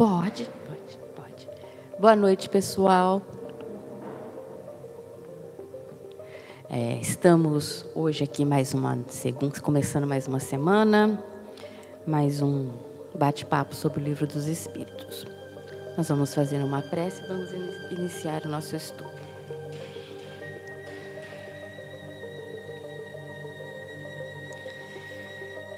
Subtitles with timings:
[0.00, 1.48] Pode, pode, pode.
[1.98, 3.20] Boa noite, pessoal.
[6.70, 11.22] É, estamos hoje aqui mais uma segunda, começando mais uma semana,
[12.06, 12.70] mais um
[13.14, 15.26] bate-papo sobre o livro dos Espíritos.
[15.98, 17.50] Nós vamos fazer uma prece e vamos
[17.90, 19.10] iniciar o nosso estudo.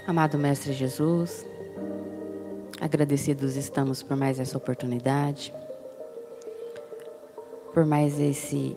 [0.06, 1.44] Amado Mestre Jesus,
[2.82, 5.54] agradecidos estamos por mais essa oportunidade,
[7.72, 8.76] por mais esse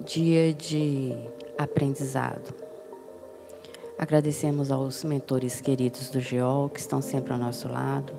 [0.00, 1.12] dia de
[1.58, 2.54] aprendizado.
[3.98, 8.14] Agradecemos aos mentores queridos do GEOL que estão sempre ao nosso lado.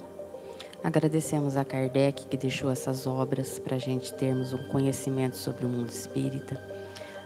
[0.83, 5.70] Agradecemos a Kardec que deixou essas obras para a gente termos um conhecimento sobre o
[5.70, 6.61] mundo espírita.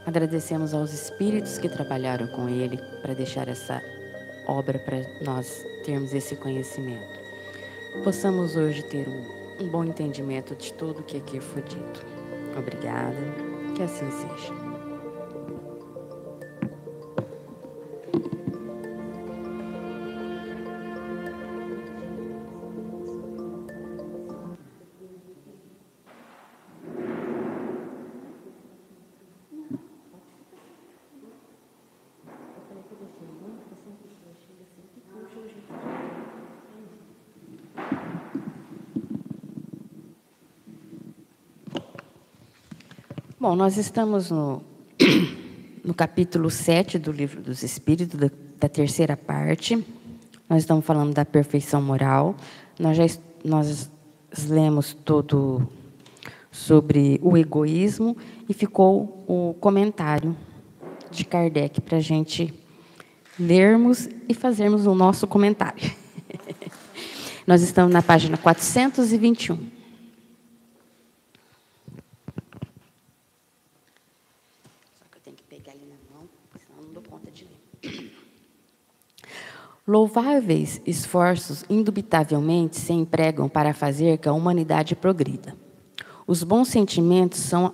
[0.06, 3.82] Agradecemos aos espíritos que trabalharam com ele para deixar essa
[4.48, 7.27] obra para nós termos esse conhecimento.
[8.04, 12.06] Possamos hoje ter um, um bom entendimento de tudo o que aqui foi dito.
[12.58, 13.18] Obrigada,
[13.76, 14.67] que assim seja.
[43.48, 44.62] Bom, nós estamos no,
[45.82, 49.82] no capítulo 7 do Livro dos Espíritos, da, da, terceira parte.
[50.50, 52.36] Nós estamos falando da perfeição moral.
[52.78, 53.06] Nós já
[53.46, 53.90] nós
[54.50, 55.66] lemos todo
[56.52, 58.18] sobre o egoísmo
[58.50, 60.36] e ficou o comentário
[61.10, 62.54] de Kardec para a gente
[63.40, 65.90] lermos e fazermos o nosso comentário.
[67.48, 69.77] nós estamos na página 421.
[79.88, 85.56] Louváveis esforços, indubitavelmente, se empregam para fazer que a humanidade progrida.
[86.28, 87.74] Os bons sentimentos são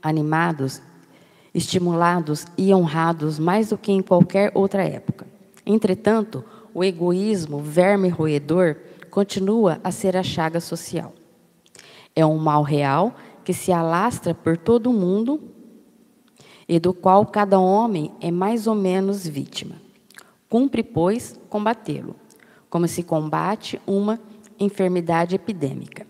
[0.00, 0.80] animados,
[1.52, 5.26] estimulados e honrados mais do que em qualquer outra época.
[5.66, 8.76] Entretanto, o egoísmo, verme roedor,
[9.10, 11.12] continua a ser a chaga social.
[12.14, 15.40] É um mal real que se alastra por todo o mundo
[16.68, 19.87] e do qual cada homem é mais ou menos vítima.
[20.48, 22.16] Cumpre, pois, combatê-lo,
[22.70, 24.20] como se combate uma
[24.58, 26.06] enfermidade epidêmica.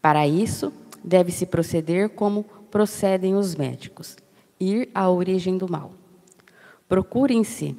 [0.00, 0.72] Para isso,
[1.04, 4.16] deve-se proceder como procedem os médicos,
[4.58, 5.92] ir à origem do mal.
[6.88, 7.76] Procurem-se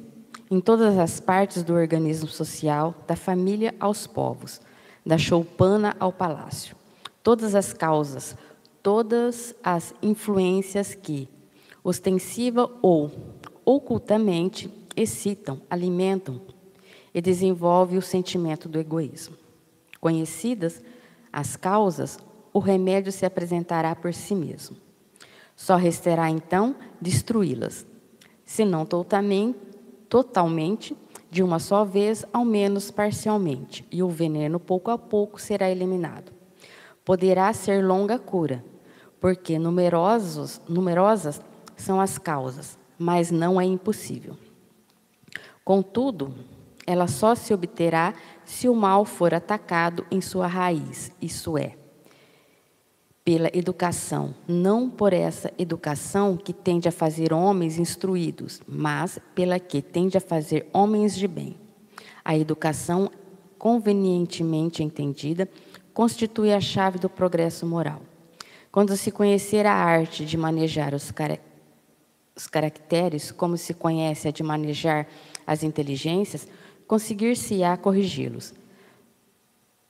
[0.50, 4.60] em todas as partes do organismo social, da família aos povos,
[5.04, 6.76] da choupana ao palácio,
[7.22, 8.36] todas as causas,
[8.82, 11.28] todas as influências que,
[11.82, 13.10] ostensiva ou
[13.64, 16.40] ocultamente, excitam, alimentam
[17.14, 19.36] e desenvolvem o sentimento do egoísmo.
[20.00, 20.82] Conhecidas
[21.32, 22.18] as causas,
[22.52, 24.76] o remédio se apresentará por si mesmo.
[25.56, 27.86] Só restará então destruí-las,
[28.44, 30.96] se não totalmente,
[31.30, 36.32] de uma só vez, ao menos parcialmente, e o veneno pouco a pouco será eliminado.
[37.04, 38.62] Poderá ser longa cura,
[39.18, 41.40] porque numerosos, numerosas
[41.76, 44.36] são as causas, mas não é impossível.
[45.64, 46.34] Contudo,
[46.86, 48.14] ela só se obterá
[48.44, 51.76] se o mal for atacado em sua raiz, isso é,
[53.24, 59.80] pela educação, não por essa educação que tende a fazer homens instruídos, mas pela que
[59.80, 61.56] tende a fazer homens de bem.
[62.24, 63.10] A educação,
[63.56, 65.48] convenientemente entendida,
[65.94, 68.02] constitui a chave do progresso moral.
[68.72, 71.38] Quando se conhecer a arte de manejar os, car
[72.34, 75.06] os caracteres, como se conhece a de manejar
[75.46, 76.46] as inteligências,
[76.86, 78.52] conseguir-se-á corrigi-los,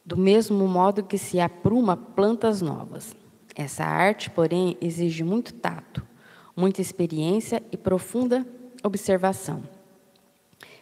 [0.05, 3.15] do mesmo modo que se apruma plantas novas.
[3.55, 6.03] Essa arte, porém, exige muito tato,
[6.57, 8.47] muita experiência e profunda
[8.83, 9.63] observação.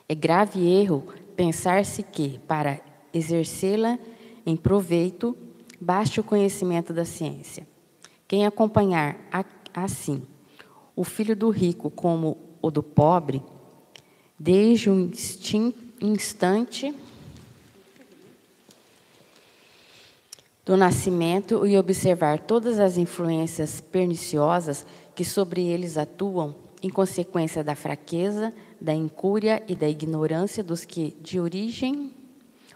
[0.08, 1.06] É grave erro
[1.36, 2.80] pensar-se que, para
[3.12, 3.98] exercê-la
[4.44, 5.36] em proveito,
[5.80, 7.66] baste o conhecimento da ciência.
[8.26, 9.16] Quem acompanhar
[9.74, 10.22] assim
[10.94, 13.42] o filho do rico como o do pobre,
[14.40, 15.10] desde um
[16.00, 16.94] instante
[20.64, 27.74] do nascimento e observar todas as influências perniciosas que sobre eles atuam em consequência da
[27.74, 32.14] fraqueza, da incúria e da ignorância dos que de origem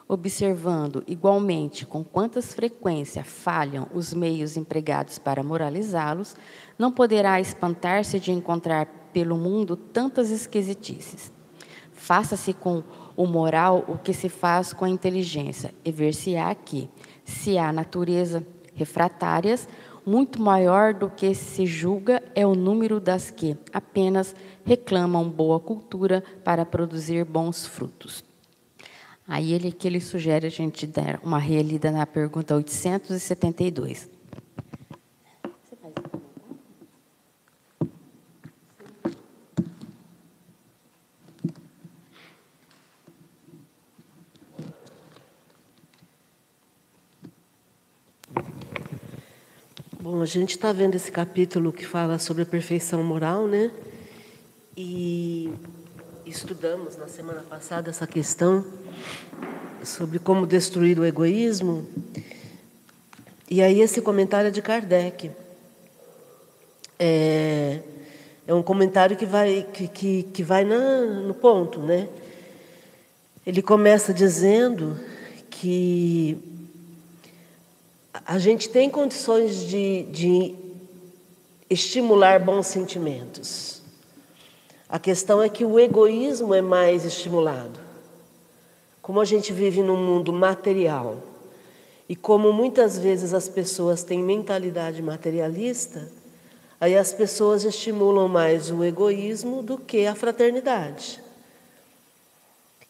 [0.07, 6.37] observando igualmente com quantas frequência falham os meios empregados para moralizá-los,
[6.79, 8.85] não poderá espantar-se de encontrar
[9.15, 11.33] pelo mundo tantas esquisitices.
[12.05, 12.83] Faça-se com
[13.17, 16.87] o moral o que se faz com a inteligência, e ver-se-á que,
[17.25, 19.67] se há natureza refratárias,
[20.05, 24.37] muito maior do que se julga é o número das que apenas
[24.67, 28.23] reclamam boa cultura para produzir bons frutos.
[29.27, 34.11] Aí ele que ele sugere a gente dar uma relida na pergunta 872.
[50.39, 53.71] Gente está vendo esse capítulo que fala sobre a perfeição moral, né?
[54.77, 55.49] E
[56.27, 58.65] estudamos na semana passada essa questão
[59.85, 61.87] sobre como destruir o egoísmo.
[63.49, 65.31] E aí esse comentário é de Kardec.
[66.99, 67.81] É,
[68.45, 72.09] é um comentário que vai, que, que, que vai na, no ponto, né?
[73.47, 74.99] Ele começa dizendo
[75.49, 76.54] que
[78.27, 80.55] a gente tem condições de, de
[81.69, 83.83] estimular bons sentimentos.
[84.89, 87.79] A questão é que o egoísmo é mais estimulado.
[89.03, 91.19] Como a gente vive num mundo material
[92.09, 96.11] e como muitas vezes as pessoas têm mentalidade materialista,
[96.81, 101.23] aí as pessoas estimulam mais o egoísmo do que a fraternidade.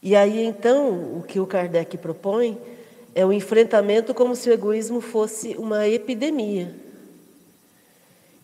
[0.00, 2.56] E aí então, o que o Kardec propõe
[3.14, 6.74] é o enfrentamento como se o egoísmo fosse uma epidemia.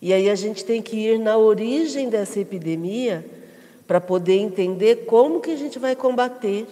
[0.01, 3.25] E aí a gente tem que ir na origem dessa epidemia
[3.87, 6.67] para poder entender como que a gente vai combater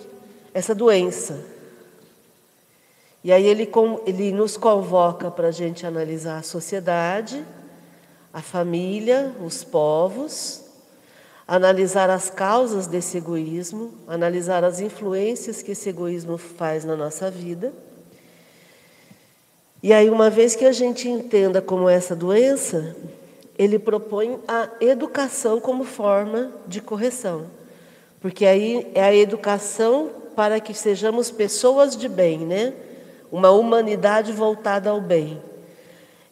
[0.54, 1.44] essa doença.
[3.22, 3.68] E aí ele,
[4.06, 7.44] ele nos convoca para a gente analisar a sociedade,
[8.32, 10.62] a família, os povos,
[11.48, 17.72] analisar as causas desse egoísmo, analisar as influências que esse egoísmo faz na nossa vida
[19.80, 22.96] e aí, uma vez que a gente entenda como é essa doença,
[23.56, 27.46] ele propõe a educação como forma de correção.
[28.20, 32.74] Porque aí é a educação para que sejamos pessoas de bem, né?
[33.30, 35.40] Uma humanidade voltada ao bem.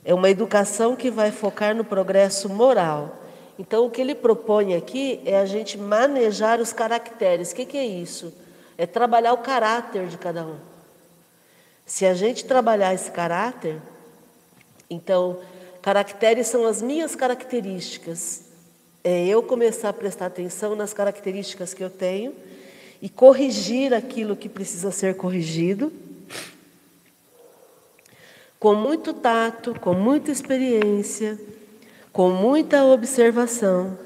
[0.04, 3.16] É uma educação que vai focar no progresso moral.
[3.58, 7.52] Então, o que ele propõe aqui é a gente manejar os caracteres.
[7.52, 8.32] O que, que é isso?
[8.76, 10.56] É trabalhar o caráter de cada um.
[11.86, 13.80] Se a gente trabalhar esse caráter,
[14.90, 15.40] então,
[15.80, 18.42] caracteres são as minhas características.
[19.02, 22.34] É eu começar a prestar atenção nas características que eu tenho
[23.00, 25.92] e corrigir aquilo que precisa ser corrigido,
[28.58, 31.38] com muito tato, com muita experiência,
[32.16, 33.98] com muita observação,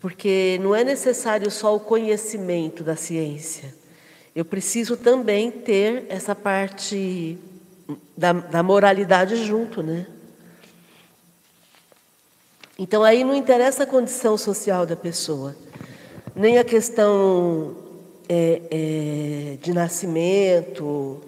[0.00, 3.82] porque não é necessário só o conhecimento da ciência
[4.34, 7.38] eu preciso também ter essa parte
[8.16, 10.06] da, da moralidade junto, né?
[12.78, 15.54] Então aí não interessa a condição social da pessoa,
[16.34, 17.76] nem a questão
[18.26, 21.20] é, é, de nascimento.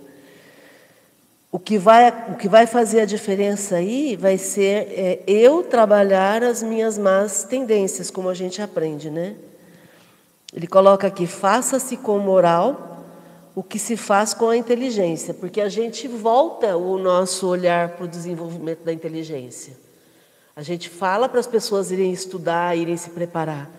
[1.55, 6.43] O que, vai, o que vai fazer a diferença aí vai ser é, eu trabalhar
[6.43, 9.37] as minhas más tendências, como a gente aprende, né?
[10.53, 13.05] Ele coloca aqui: faça-se com moral
[13.55, 18.07] o que se faz com a inteligência, porque a gente volta o nosso olhar para
[18.07, 19.77] o desenvolvimento da inteligência.
[20.57, 23.71] A gente fala para as pessoas irem estudar, irem se preparar.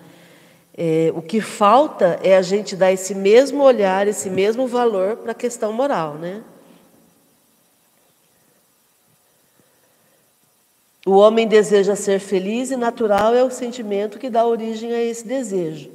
[0.78, 5.34] É, o que falta é a gente dar esse mesmo olhar, esse mesmo valor para
[5.34, 6.42] a questão moral, né?
[11.06, 15.26] O homem deseja ser feliz e natural é o sentimento que dá origem a esse
[15.28, 15.92] desejo.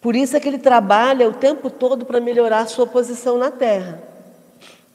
[0.00, 3.52] Por isso é que ele trabalha o tempo todo para melhorar a sua posição na
[3.52, 4.02] Terra.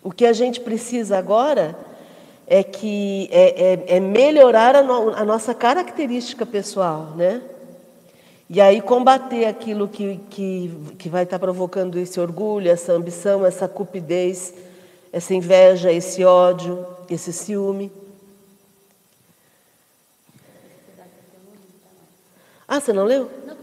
[0.04, 1.78] O que a gente precisa agora
[2.46, 7.42] é que é, é, é melhorar a, no, a, nossa característica pessoal, né?
[8.50, 13.68] E aí combater aquilo que, que, que vai estar provocando esse orgulho, essa ambição, essa
[13.68, 14.54] cupidez,
[15.12, 17.90] essa inveja, esse ódio, esse ciúme.
[22.68, 23.32] Ah, você não leu?
[23.46, 23.58] Não.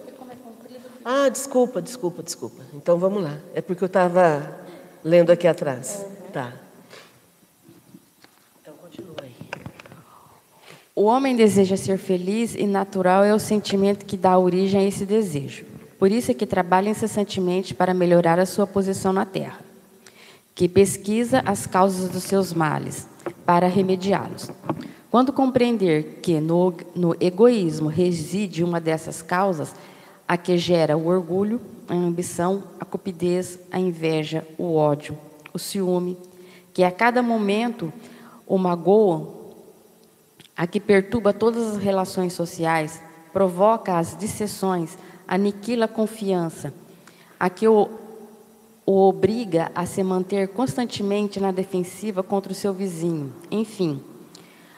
[1.04, 2.62] Ah, desculpa, desculpa, desculpa.
[2.72, 3.36] Então vamos lá.
[3.54, 4.58] É porque eu estava
[5.04, 6.02] lendo aqui atrás.
[6.02, 6.30] Uhum.
[6.32, 6.52] Tá.
[8.62, 9.34] Então continua aí.
[10.96, 15.04] O homem deseja ser feliz e natural é o sentimento que dá origem a esse
[15.04, 15.66] desejo.
[15.98, 19.60] Por isso é que trabalha incessantemente para melhorar a sua posição na Terra,
[20.54, 23.06] que pesquisa as causas dos seus males
[23.44, 24.50] para remediá-los.
[25.14, 29.72] Quando compreender que no, no egoísmo reside uma dessas causas,
[30.26, 35.16] a que gera o orgulho, a ambição, a cupidez, a inveja, o ódio,
[35.52, 36.18] o ciúme,
[36.72, 37.92] que a cada momento
[38.44, 39.28] o magoa,
[40.56, 43.00] a que perturba todas as relações sociais,
[43.32, 46.74] provoca as dissessões, aniquila a confiança,
[47.38, 47.88] a que o,
[48.84, 53.32] o obriga a se manter constantemente na defensiva contra o seu vizinho.
[53.48, 54.02] Enfim,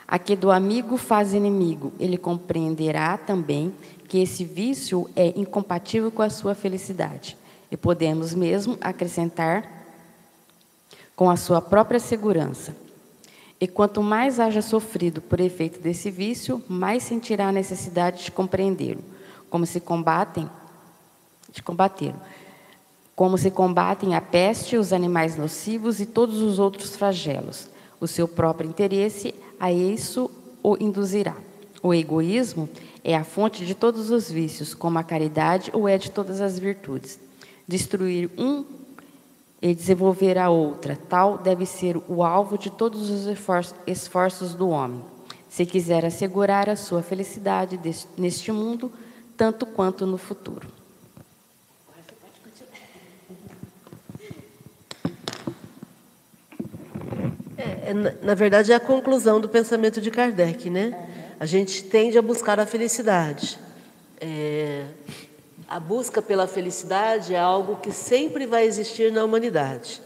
[0.06, 3.74] a que do amigo faz inimigo, ele compreenderá também
[4.08, 7.36] que esse vício é incompatível com a sua felicidade.
[7.70, 9.68] E podemos mesmo acrescentar
[11.16, 12.76] com a sua própria segurança.
[13.60, 19.02] E quanto mais haja sofrido por efeito desse vício, mais sentirá a necessidade de compreendê-lo,
[19.50, 20.48] como se combatem
[21.50, 22.20] de combatê-lo,
[23.16, 27.68] como se combatem a peste, os animais nocivos e todos os outros flagelos.
[28.00, 30.30] O seu próprio interesse a isso
[30.62, 31.36] o induzirá.
[31.82, 32.68] O egoísmo
[33.04, 36.58] é a fonte de todos os vícios, como a caridade o é de todas as
[36.58, 37.18] virtudes.
[37.66, 38.64] Destruir um
[39.62, 43.26] e desenvolver a outra, tal deve ser o alvo de todos os
[43.86, 45.00] esforços do homem,
[45.48, 47.80] se quiser assegurar a sua felicidade
[48.16, 48.92] neste mundo,
[49.36, 50.68] tanto quanto no futuro.
[58.22, 60.94] Na verdade, é a conclusão do pensamento de Kardec, né?
[61.38, 63.58] a gente tende a buscar a felicidade.
[64.20, 64.86] É,
[65.68, 70.00] a busca pela felicidade é algo que sempre vai existir na humanidade,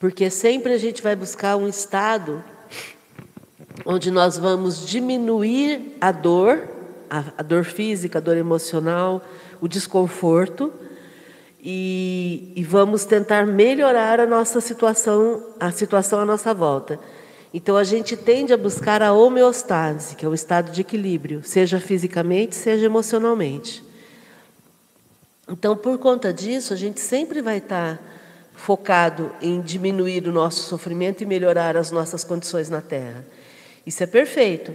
[0.00, 2.42] porque sempre a gente vai buscar um estado
[3.84, 6.68] onde nós vamos diminuir a dor,
[7.08, 9.22] a, a dor física, a dor emocional,
[9.60, 10.72] o desconforto,
[11.68, 16.96] e, e vamos tentar melhorar a nossa situação, a situação à nossa volta.
[17.52, 21.80] Então a gente tende a buscar a homeostase, que é o estado de equilíbrio, seja
[21.80, 23.82] fisicamente, seja emocionalmente.
[25.48, 28.00] Então, por conta disso, a gente sempre vai estar
[28.54, 33.26] focado em diminuir o nosso sofrimento e melhorar as nossas condições na Terra.
[33.84, 34.72] Isso é perfeito.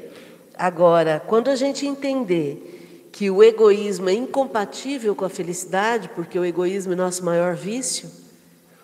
[0.58, 2.81] Agora, quando a gente entender
[3.12, 8.10] que o egoísmo é incompatível com a felicidade, porque o egoísmo é nosso maior vício,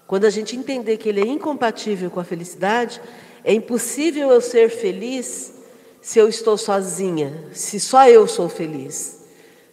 [0.06, 3.02] quando a gente entender que ele é incompatível com a felicidade,
[3.44, 5.54] é impossível eu ser feliz
[6.02, 9.18] se eu estou sozinha, se só eu sou feliz.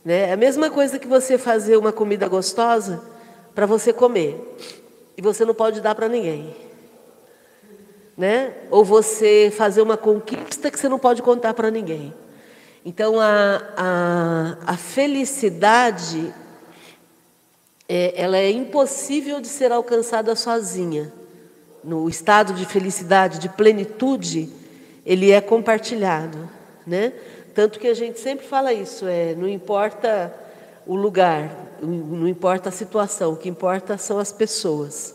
[0.04, 0.30] Né?
[0.30, 3.02] É a mesma coisa que você fazer uma comida gostosa
[3.54, 4.36] para você comer
[5.16, 6.54] e você não pode dar para ninguém.
[8.16, 8.54] Né?
[8.70, 12.12] Ou você fazer uma conquista que você não pode contar para ninguém.
[12.84, 16.34] Então, a, a, a felicidade,
[17.88, 21.10] é, ela é impossível de ser alcançada sozinha
[21.84, 24.50] no estado de felicidade, de plenitude,
[25.04, 26.48] ele é compartilhado,
[26.86, 27.12] né?
[27.54, 30.34] Tanto que a gente sempre fala isso, é, não importa
[30.86, 31.50] o lugar,
[31.80, 35.14] não importa a situação, o que importa são as pessoas,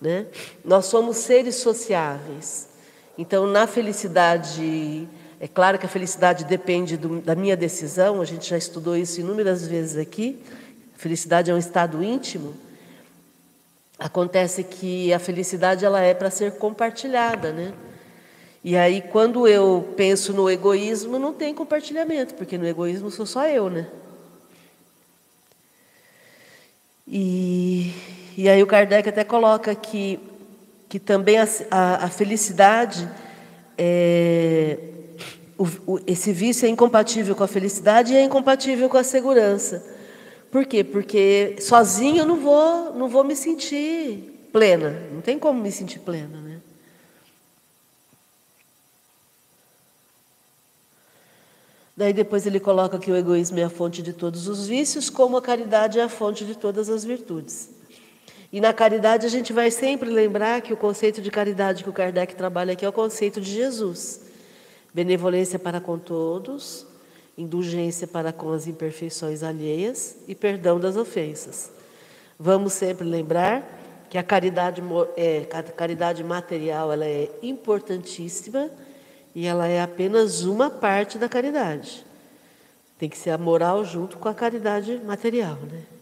[0.00, 0.26] né?
[0.64, 2.68] Nós somos seres sociáveis.
[3.16, 5.08] Então, na felicidade,
[5.40, 9.20] é claro que a felicidade depende do, da minha decisão, a gente já estudou isso
[9.20, 10.42] inúmeras vezes aqui.
[10.96, 12.54] A felicidade é um estado íntimo,
[13.98, 17.72] Acontece que a felicidade ela é para ser compartilhada, né?
[18.62, 23.48] E aí quando eu penso no egoísmo, não tem compartilhamento, porque no egoísmo sou só
[23.48, 23.88] eu, né?
[27.08, 27.92] E,
[28.36, 30.20] e aí o Kardec até coloca que,
[30.88, 33.08] que também a, a, a felicidade,
[33.76, 34.78] é,
[35.58, 39.84] o, o, esse vício é incompatível com a felicidade e é incompatível com a segurança.
[40.52, 40.84] Por quê?
[40.84, 44.90] Porque sozinho eu não vou, não vou me sentir plena.
[45.12, 46.60] Não tem como me sentir plena, né?
[51.96, 55.36] Daí depois ele coloca que o egoísmo é a fonte de todos os vícios, como
[55.36, 57.70] a caridade é a fonte de todas as virtudes.
[58.52, 61.92] E na caridade a gente vai sempre lembrar que o conceito de caridade que o
[61.92, 64.27] Kardec trabalha aqui é o conceito de Jesus.
[64.92, 66.86] Benevolência para com todos,
[67.36, 71.70] indulgência para com as imperfeições alheias e perdão das ofensas.
[72.38, 73.78] Vamos sempre lembrar
[74.08, 74.82] que a caridade,
[75.16, 78.70] é, a caridade material ela é importantíssima
[79.34, 82.04] e ela é apenas uma parte da caridade.
[82.98, 85.97] Tem que ser a moral junto com a caridade material, né?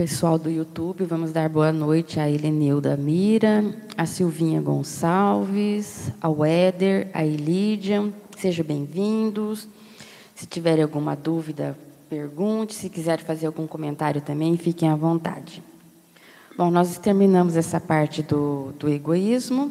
[0.00, 3.62] Pessoal do YouTube, vamos dar boa noite a Helenilda Mira,
[3.98, 9.68] a Silvinha Gonçalves, ao Éder, a Elídia, sejam bem-vindos.
[10.34, 11.76] Se tiver alguma dúvida,
[12.08, 12.72] pergunte.
[12.72, 15.62] Se quiser fazer algum comentário também, fiquem à vontade.
[16.56, 19.70] Bom, nós terminamos essa parte do, do egoísmo.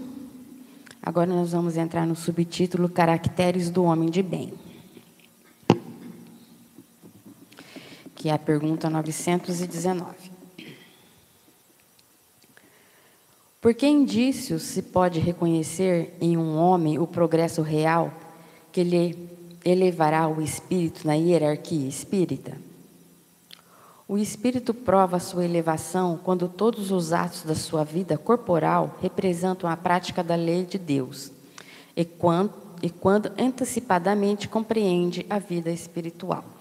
[1.01, 4.53] Agora nós vamos entrar no subtítulo Caracteres do Homem de Bem.
[8.19, 10.29] Que é a pergunta 919.
[13.61, 18.11] Por que indícios se pode reconhecer em um homem o progresso real
[18.73, 19.29] que lhe
[19.63, 22.57] elevará o espírito na hierarquia espírita?
[24.05, 29.77] O espírito prova sua elevação quando todos os atos da sua vida corporal representam a
[29.77, 31.31] prática da lei de Deus
[31.95, 36.58] e quando, e quando antecipadamente compreende a vida espiritual.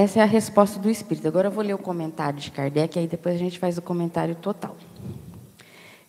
[0.00, 1.26] Essa é a resposta do espírito.
[1.26, 4.36] Agora eu vou ler o comentário de Kardec, aí depois a gente faz o comentário
[4.36, 4.76] total.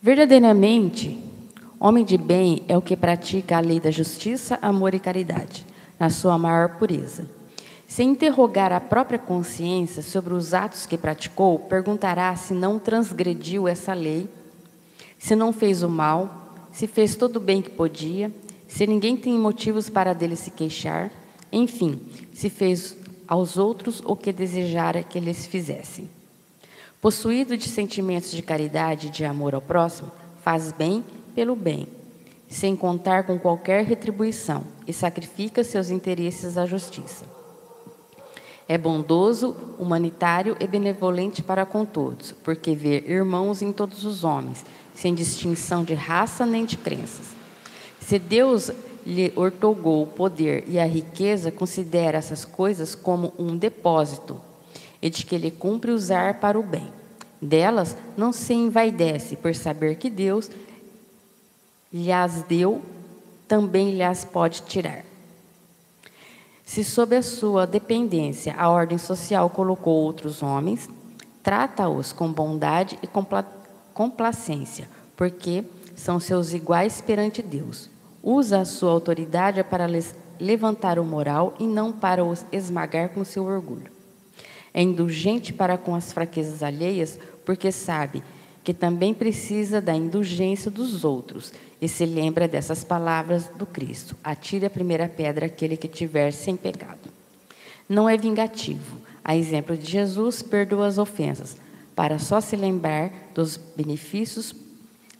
[0.00, 1.18] Verdadeiramente,
[1.80, 5.66] homem de bem é o que pratica a lei da justiça, amor e caridade,
[5.98, 7.26] na sua maior pureza
[7.88, 13.92] se interrogar a própria consciência sobre os atos que praticou, perguntará se não transgrediu essa
[13.92, 14.28] lei,
[15.18, 18.32] se não fez o mal, se fez todo o bem que podia,
[18.68, 21.10] se ninguém tem motivos para dele se queixar,
[21.50, 22.00] enfim,
[22.32, 22.96] se fez
[23.30, 26.10] aos outros o que desejara que eles fizessem.
[27.00, 30.10] Possuído de sentimentos de caridade e de amor ao próximo,
[30.42, 31.86] faz bem pelo bem,
[32.48, 37.24] sem contar com qualquer retribuição, e sacrifica seus interesses à justiça.
[38.68, 44.64] É bondoso, humanitário e benevolente para com todos, porque vê irmãos em todos os homens,
[44.92, 47.26] sem distinção de raça nem de crenças.
[48.00, 48.72] Se Deus
[49.10, 54.40] lhe ortogou o poder e a riqueza, considera essas coisas como um depósito,
[55.02, 56.92] e de que lhe cumpre usar para o bem.
[57.42, 60.48] Delas não se envaidece, por saber que Deus
[61.92, 62.82] lhes deu,
[63.48, 65.04] também lhes pode tirar.
[66.64, 70.88] Se sob a sua dependência a ordem social colocou outros homens,
[71.42, 73.08] trata-os com bondade e
[73.92, 75.64] complacência, porque
[75.96, 77.89] são seus iguais perante Deus.
[78.22, 79.86] Usa a sua autoridade para
[80.38, 83.90] levantar o moral e não para os esmagar com seu orgulho.
[84.72, 88.22] É indulgente para com as fraquezas alheias, porque sabe
[88.62, 94.66] que também precisa da indulgência dos outros e se lembra dessas palavras do Cristo: Atire
[94.66, 97.10] a primeira pedra aquele que tiver sem pecado.
[97.88, 98.98] Não é vingativo.
[99.24, 101.56] A exemplo de Jesus, perdoa as ofensas,
[101.94, 104.54] para só se lembrar dos benefícios,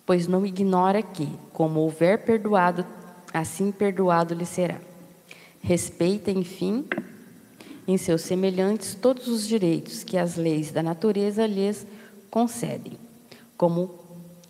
[0.05, 2.85] pois não ignora que, como houver perdoado,
[3.33, 4.81] assim perdoado lhe será.
[5.63, 6.87] Respeita, enfim,
[7.87, 11.87] em seus semelhantes todos os direitos que as leis da natureza lhes
[12.31, 12.99] concedem,
[13.57, 13.99] como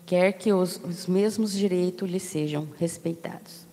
[0.05, 3.65] quer que os, os mesmos direitos lhe sejam respeitados.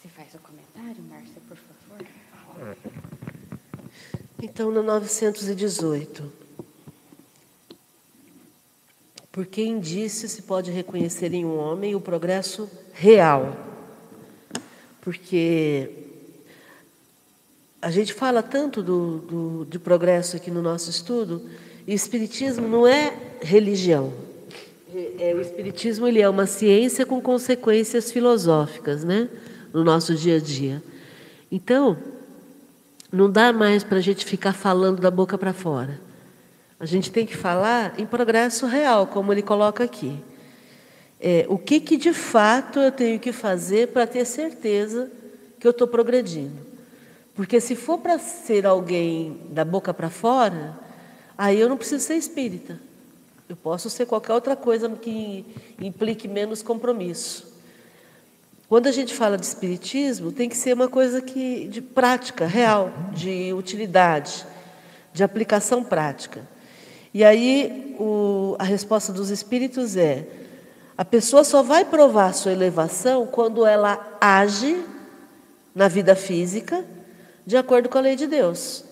[0.00, 2.76] Você faz comentário, Márcia, por favor?
[4.42, 6.43] Então, no 918.
[9.34, 13.56] Por que indício se pode reconhecer em um homem o progresso real?
[15.00, 15.90] Porque
[17.82, 21.42] a gente fala tanto do, do, de progresso aqui no nosso estudo,
[21.84, 24.12] e espiritismo não é religião.
[25.18, 29.28] É, o espiritismo ele é uma ciência com consequências filosóficas, né,
[29.72, 30.80] no nosso dia a dia.
[31.50, 31.98] Então,
[33.10, 35.98] não dá mais para a gente ficar falando da boca para fora.
[36.78, 40.18] A gente tem que falar em progresso real, como ele coloca aqui.
[41.20, 45.10] É, o que, que de fato eu tenho que fazer para ter certeza
[45.58, 46.58] que eu estou progredindo?
[47.34, 50.84] Porque se for para ser alguém da boca para fora,
[51.36, 52.78] Aí eu não preciso ser espírita.
[53.48, 55.44] Eu posso ser qualquer outra coisa que
[55.80, 57.52] implique menos compromisso.
[58.68, 62.92] Quando a gente fala de espiritismo, tem que ser uma coisa que de prática, real,
[63.12, 64.46] de utilidade,
[65.12, 66.48] de aplicação prática.
[67.14, 70.26] E aí o, a resposta dos espíritos é:
[70.98, 74.84] a pessoa só vai provar sua elevação quando ela age
[75.72, 76.84] na vida física
[77.46, 78.84] de acordo com a lei de Deus.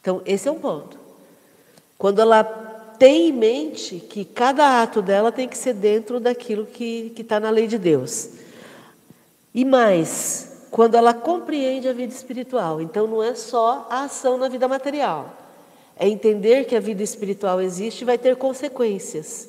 [0.00, 0.98] Então, esse é um ponto.
[1.98, 2.44] Quando ela
[2.98, 7.50] tem em mente que cada ato dela tem que ser dentro daquilo que está na
[7.50, 8.30] lei de Deus.
[9.52, 12.80] E mais, quando ela compreende a vida espiritual.
[12.80, 15.45] Então, não é só a ação na vida material.
[15.98, 19.48] É entender que a vida espiritual existe e vai ter consequências.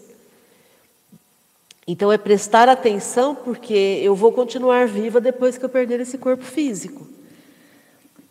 [1.85, 6.43] Então, é prestar atenção, porque eu vou continuar viva depois que eu perder esse corpo
[6.43, 7.07] físico.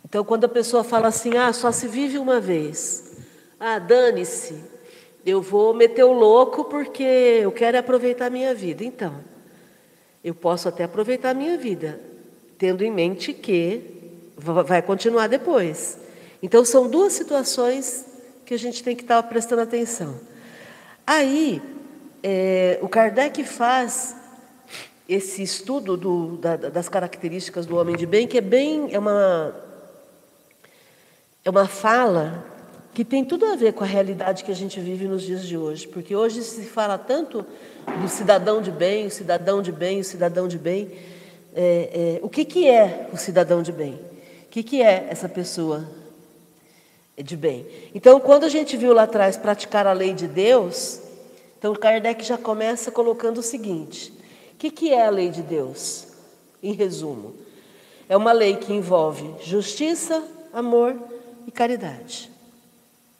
[0.05, 3.12] Então, quando a pessoa fala assim, ah, só se vive uma vez.
[3.59, 4.55] Ah, dane-se.
[5.24, 8.85] eu vou meter o louco porque eu quero aproveitar a minha vida.
[8.85, 9.14] Então,
[10.22, 12.00] eu posso até aproveitar a minha vida,
[12.59, 13.83] tendo em mente que
[14.37, 15.98] vai continuar depois.
[16.42, 18.06] Então, são duas situações
[18.46, 20.20] que a gente tem que estar prestando atenção.
[21.04, 21.61] Aí,
[22.22, 24.16] é, o Kardec faz
[25.09, 29.54] esse estudo do, da, das características do homem de bem, que é bem é uma
[31.44, 32.44] é uma fala
[32.94, 35.56] que tem tudo a ver com a realidade que a gente vive nos dias de
[35.56, 37.44] hoje, porque hoje se fala tanto
[38.00, 40.90] do cidadão de bem, o cidadão de bem, o cidadão de bem.
[41.54, 43.92] É, é, o que, que é o cidadão de bem?
[43.92, 45.87] O que, que é essa pessoa
[47.22, 47.66] de bem?
[47.94, 51.00] Então, quando a gente viu lá atrás praticar a lei de Deus,
[51.59, 54.12] então Kardec já começa colocando o seguinte:
[54.52, 56.07] o que, que é a lei de Deus?
[56.62, 57.35] Em resumo,
[58.09, 60.96] é uma lei que envolve justiça, amor
[61.46, 62.31] e caridade.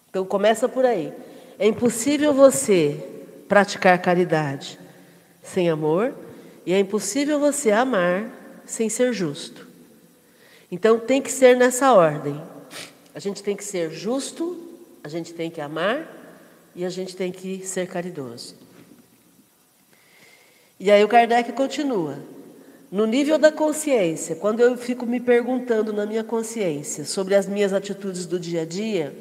[0.09, 1.13] Então começa por aí.
[1.59, 2.99] É impossível você
[3.49, 4.79] praticar caridade
[5.43, 6.15] sem amor
[6.65, 8.31] e é impossível você amar
[8.65, 9.67] sem ser justo.
[10.71, 12.41] Então tem que ser nessa ordem.
[13.17, 14.63] A gente tem que ser justo,
[15.03, 16.07] a gente tem que amar
[16.75, 18.55] e a gente tem que ser caridoso.
[20.79, 22.19] E aí o Kardec continua.
[22.93, 27.73] No nível da consciência, quando eu fico me perguntando na minha consciência sobre as minhas
[27.73, 29.17] atitudes do dia a dia,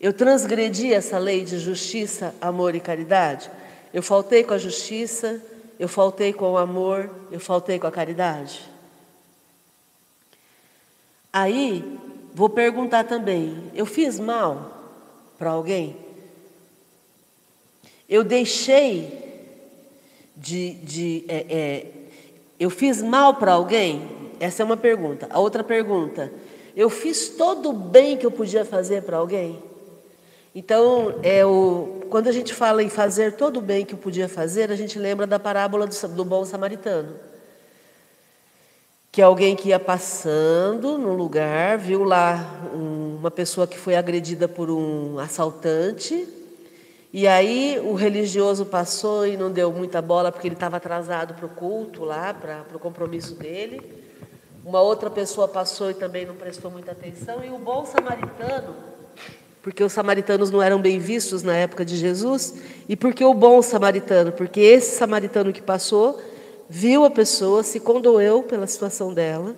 [0.00, 3.50] eu transgredi essa lei de justiça, amor e caridade?
[3.92, 5.38] Eu faltei com a justiça,
[5.78, 8.66] eu faltei com o amor, eu faltei com a caridade?
[11.30, 12.00] Aí,
[12.34, 14.70] vou perguntar também: eu fiz mal
[15.38, 15.96] para alguém?
[18.08, 19.18] Eu deixei
[20.36, 20.74] de.
[20.74, 21.86] de é, é,
[22.58, 24.08] eu fiz mal para alguém?
[24.38, 25.26] Essa é uma pergunta.
[25.30, 26.32] A outra pergunta:
[26.76, 29.62] eu fiz todo o bem que eu podia fazer para alguém?
[30.54, 34.28] Então, é o, quando a gente fala em fazer todo o bem que eu podia
[34.28, 37.14] fazer, a gente lembra da parábola do, do bom samaritano.
[39.12, 44.46] Que alguém que ia passando num lugar, viu lá um, uma pessoa que foi agredida
[44.46, 46.28] por um assaltante,
[47.12, 51.46] e aí o religioso passou e não deu muita bola porque ele estava atrasado para
[51.46, 53.82] o culto lá, para o compromisso dele.
[54.64, 58.90] Uma outra pessoa passou e também não prestou muita atenção, e o bom samaritano
[59.62, 62.54] porque os samaritanos não eram bem vistos na época de Jesus,
[62.88, 66.20] e porque o bom samaritano, porque esse samaritano que passou,
[66.70, 69.56] viu a pessoa, se condoeu pela situação dela,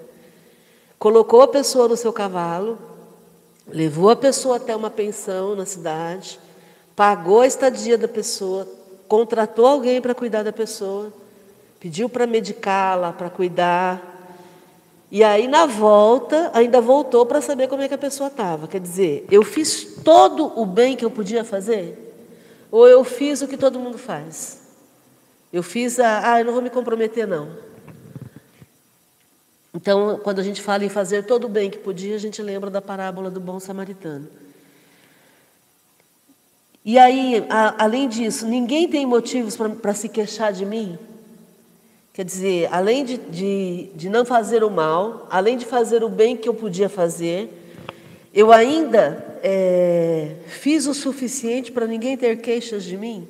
[0.98, 2.79] colocou a pessoa no seu cavalo,
[3.68, 6.40] levou a pessoa até uma pensão na cidade,
[6.96, 8.66] pagou a estadia da pessoa,
[9.07, 11.12] contratou alguém para cuidar da pessoa,
[11.79, 14.12] pediu para medicá-la, para cuidar,
[15.11, 18.66] e aí, na volta, ainda voltou para saber como é que a pessoa estava.
[18.66, 22.16] Quer dizer, eu fiz todo o bem que eu podia fazer?
[22.70, 24.62] Ou eu fiz o que todo mundo faz?
[25.52, 26.32] Eu fiz a.
[26.32, 27.50] Ah, eu não vou me comprometer, não.
[29.74, 32.70] Então, quando a gente fala em fazer todo o bem que podia, a gente lembra
[32.70, 34.28] da parábola do bom samaritano.
[36.84, 40.98] E aí, a, além disso, ninguém tem motivos para se queixar de mim?
[42.12, 46.36] Quer dizer, além de, de, de não fazer o mal, além de fazer o bem
[46.36, 47.50] que eu podia fazer,
[48.34, 53.26] eu ainda é, fiz o suficiente para ninguém ter queixas de mim?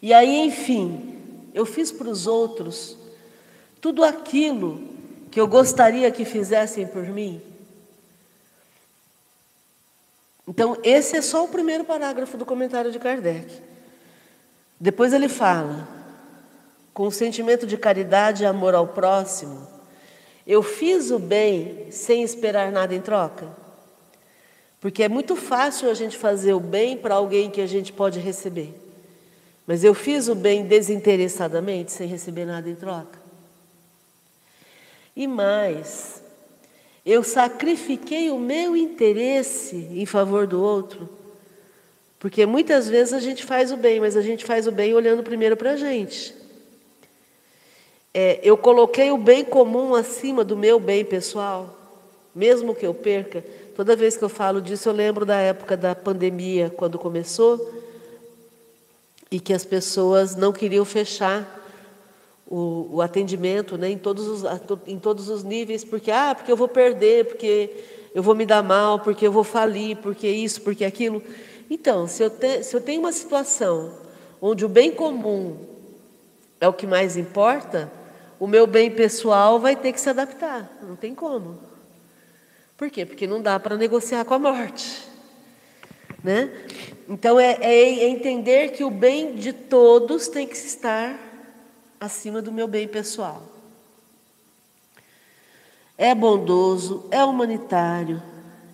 [0.00, 2.96] E aí, enfim, eu fiz para os outros
[3.80, 4.80] tudo aquilo
[5.30, 7.40] que eu gostaria que fizessem por mim?
[10.46, 13.60] Então, esse é só o primeiro parágrafo do comentário de Kardec.
[14.80, 15.86] Depois ele fala:
[16.94, 19.68] com sentimento de caridade e amor ao próximo,
[20.46, 23.46] eu fiz o bem sem esperar nada em troca?
[24.80, 28.18] Porque é muito fácil a gente fazer o bem para alguém que a gente pode
[28.20, 28.87] receber.
[29.68, 33.20] Mas eu fiz o bem desinteressadamente, sem receber nada em troca.
[35.14, 36.20] E mais,
[37.06, 41.08] eu sacrifiquei o meu interesse em favor do outro.
[42.18, 45.22] Porque muitas vezes a gente faz o bem, mas a gente faz o bem olhando
[45.22, 46.34] primeiro para a gente
[48.20, 51.76] é, eu coloquei o bem comum acima do meu bem pessoal,
[52.34, 53.44] mesmo que eu perca.
[53.76, 57.72] Toda vez que eu falo disso, eu lembro da época da pandemia, quando começou,
[59.30, 61.56] e que as pessoas não queriam fechar
[62.46, 64.42] o, o atendimento né, em, todos os,
[64.86, 68.62] em todos os níveis, porque, ah, porque eu vou perder, porque eu vou me dar
[68.62, 71.22] mal, porque eu vou falir, porque isso, porque aquilo.
[71.68, 73.92] Então, se eu, te, se eu tenho uma situação
[74.40, 75.58] onde o bem comum
[76.60, 77.92] é o que mais importa,
[78.40, 81.58] o meu bem pessoal vai ter que se adaptar, não tem como.
[82.76, 83.04] Por quê?
[83.04, 85.07] Porque não dá para negociar com a morte.
[86.28, 86.50] Né?
[87.08, 91.18] Então é, é, é entender que o bem de todos tem que estar
[91.98, 93.42] acima do meu bem pessoal.
[95.96, 98.22] É bondoso, é humanitário,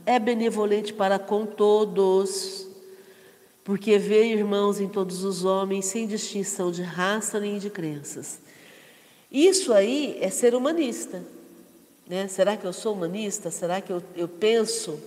[0.05, 2.67] é benevolente para com todos,
[3.63, 8.41] porque vê irmãos em todos os homens, sem distinção de raça nem de crenças.
[9.31, 11.23] Isso aí é ser humanista.
[12.05, 12.27] Né?
[12.27, 13.49] Será que eu sou humanista?
[13.53, 14.99] Será que eu, eu penso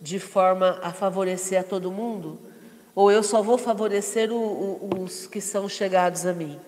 [0.00, 2.38] de forma a favorecer a todo mundo?
[2.94, 6.58] Ou eu só vou favorecer o, o, os que são chegados a mim?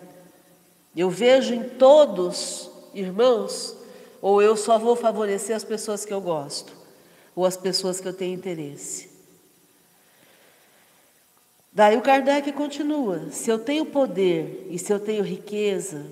[0.96, 3.76] Eu vejo em todos irmãos,
[4.20, 6.72] ou eu só vou favorecer as pessoas que eu gosto,
[7.34, 9.08] ou as pessoas que eu tenho interesse.
[11.72, 16.04] Daí o Kardec continua: se eu tenho poder e se eu tenho riqueza,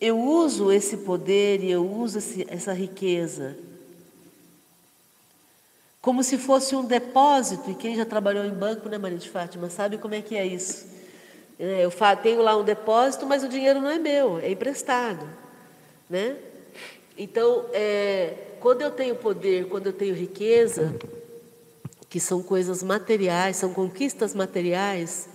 [0.00, 3.56] eu uso esse poder e eu uso esse, essa riqueza
[6.00, 9.68] como se fosse um depósito, e quem já trabalhou em banco, né, Maria de Fátima,
[9.68, 10.86] sabe como é que é isso.
[11.58, 15.26] É, eu tenho lá um depósito, mas o dinheiro não é meu, é emprestado.
[16.08, 16.36] Né?
[17.18, 20.94] Então, é, quando eu tenho poder, quando eu tenho riqueza,
[22.08, 25.28] que são coisas materiais, são conquistas materiais,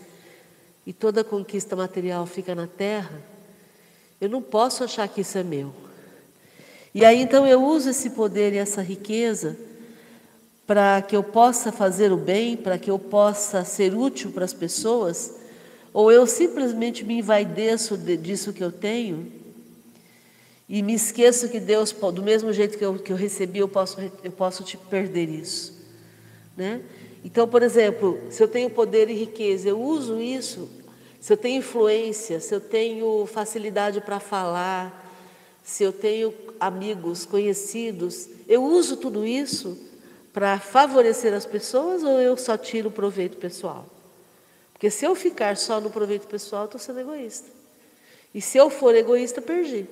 [0.86, 3.22] e toda conquista material fica na terra,
[4.20, 5.72] eu não posso achar que isso é meu.
[6.94, 9.58] E aí então eu uso esse poder e essa riqueza
[10.66, 14.54] para que eu possa fazer o bem, para que eu possa ser útil para as
[14.54, 15.36] pessoas,
[15.94, 19.32] ou eu simplesmente me envaideço disso que eu tenho
[20.68, 23.98] e me esqueço que Deus, do mesmo jeito que eu, que eu recebi, eu posso,
[24.24, 25.76] eu posso te perder isso.
[26.58, 26.82] Né?
[27.24, 30.68] Então, por exemplo, se eu tenho poder e riqueza, eu uso isso,
[31.20, 35.04] se eu tenho influência, se eu tenho facilidade para falar,
[35.64, 39.78] se eu tenho amigos, conhecidos, eu uso tudo isso
[40.36, 43.86] para favorecer as pessoas ou eu só tiro o proveito pessoal?
[44.74, 47.48] Porque se eu ficar só no proveito pessoal, estou sendo egoísta.
[48.34, 49.88] E se eu for egoísta, perdi.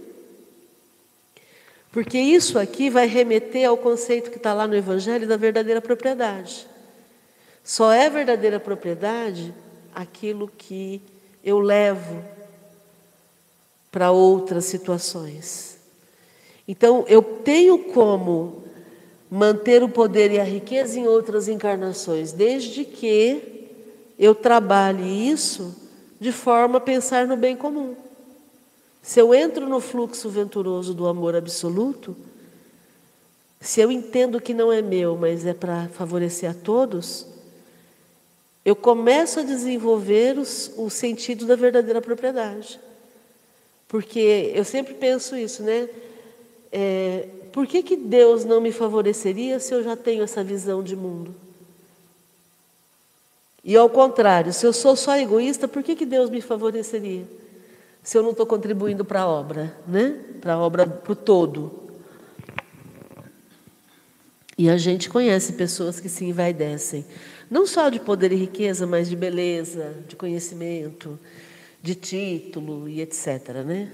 [1.94, 6.68] Porque isso aqui vai remeter ao conceito que está lá no Evangelho da verdadeira propriedade.
[7.64, 9.54] Só é verdadeira propriedade
[9.96, 11.02] aquilo que
[11.42, 12.22] eu levo
[13.90, 15.78] para outras situações.
[16.68, 18.73] Então, eu tenho como
[19.34, 23.68] manter o poder e a riqueza em outras encarnações, desde que
[24.20, 25.76] eu trabalhe isso
[26.20, 27.96] de forma a pensar no bem comum.
[29.02, 32.16] Se eu entro no fluxo venturoso do amor absoluto,
[33.60, 37.26] se eu entendo que não é meu, mas é para favorecer a todos,
[38.64, 42.80] eu começo a desenvolver os, o sentido da verdadeira propriedade.
[43.88, 45.90] Porque eu sempre penso isso, né?
[46.72, 50.96] É, por que, que Deus não me favoreceria se eu já tenho essa visão de
[50.96, 51.36] mundo?
[53.64, 57.26] E ao contrário, se eu sou só egoísta, por que, que Deus me favoreceria?
[58.02, 60.20] Se eu não estou contribuindo para a obra, né?
[60.42, 61.72] Para a obra, para o todo.
[64.58, 67.06] E a gente conhece pessoas que se envaidecem,
[67.50, 71.20] não só de poder e riqueza, mas de beleza, de conhecimento,
[71.84, 73.64] de título e etc.
[73.64, 73.92] Né?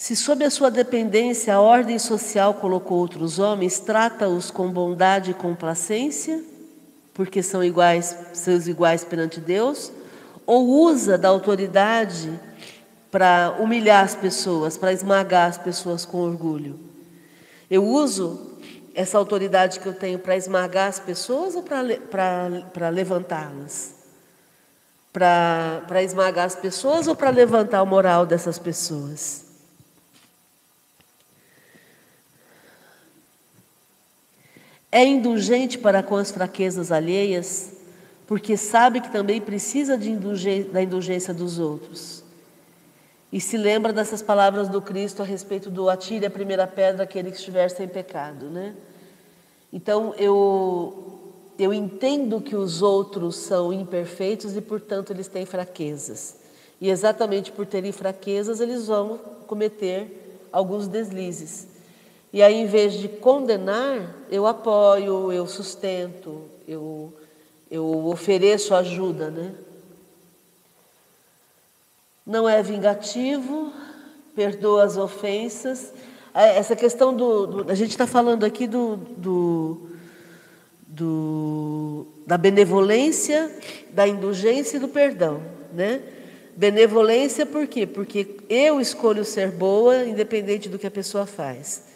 [0.00, 5.34] Se sob a sua dependência a ordem social colocou outros homens, trata-os com bondade e
[5.34, 6.42] complacência,
[7.12, 9.92] porque são iguais, seus iguais perante Deus,
[10.46, 12.32] ou usa da autoridade
[13.10, 16.80] para humilhar as pessoas, para esmagar as pessoas com orgulho.
[17.70, 18.56] Eu uso
[18.94, 23.96] essa autoridade que eu tenho para esmagar as pessoas ou para levantá-las?
[25.12, 29.49] Para esmagar as pessoas ou para levantar o moral dessas pessoas?
[34.92, 37.72] É indulgente para com as fraquezas alheias,
[38.26, 42.24] porque sabe que também precisa indulgência, da indulgência dos outros.
[43.32, 47.30] E se lembra dessas palavras do Cristo a respeito do atire a primeira pedra aquele
[47.30, 48.74] que estiver sem pecado, né?
[49.72, 51.06] Então eu
[51.58, 56.36] eu entendo que os outros são imperfeitos e portanto eles têm fraquezas.
[56.80, 61.66] E exatamente por terem fraquezas, eles vão cometer alguns deslizes.
[62.32, 67.12] E aí, em vez de condenar, eu apoio, eu sustento, eu,
[67.68, 69.52] eu ofereço ajuda, né?
[72.24, 73.72] Não é vingativo,
[74.36, 75.92] perdoa as ofensas.
[76.32, 77.46] É, essa questão do.
[77.46, 79.90] do a gente está falando aqui do, do,
[80.86, 83.50] do, da benevolência,
[83.90, 86.00] da indulgência e do perdão, né?
[86.56, 87.88] Benevolência por quê?
[87.88, 91.89] Porque eu escolho ser boa, independente do que a pessoa faz.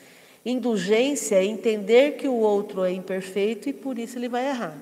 [0.45, 4.77] Indulgência é entender que o outro é imperfeito e por isso ele vai errar.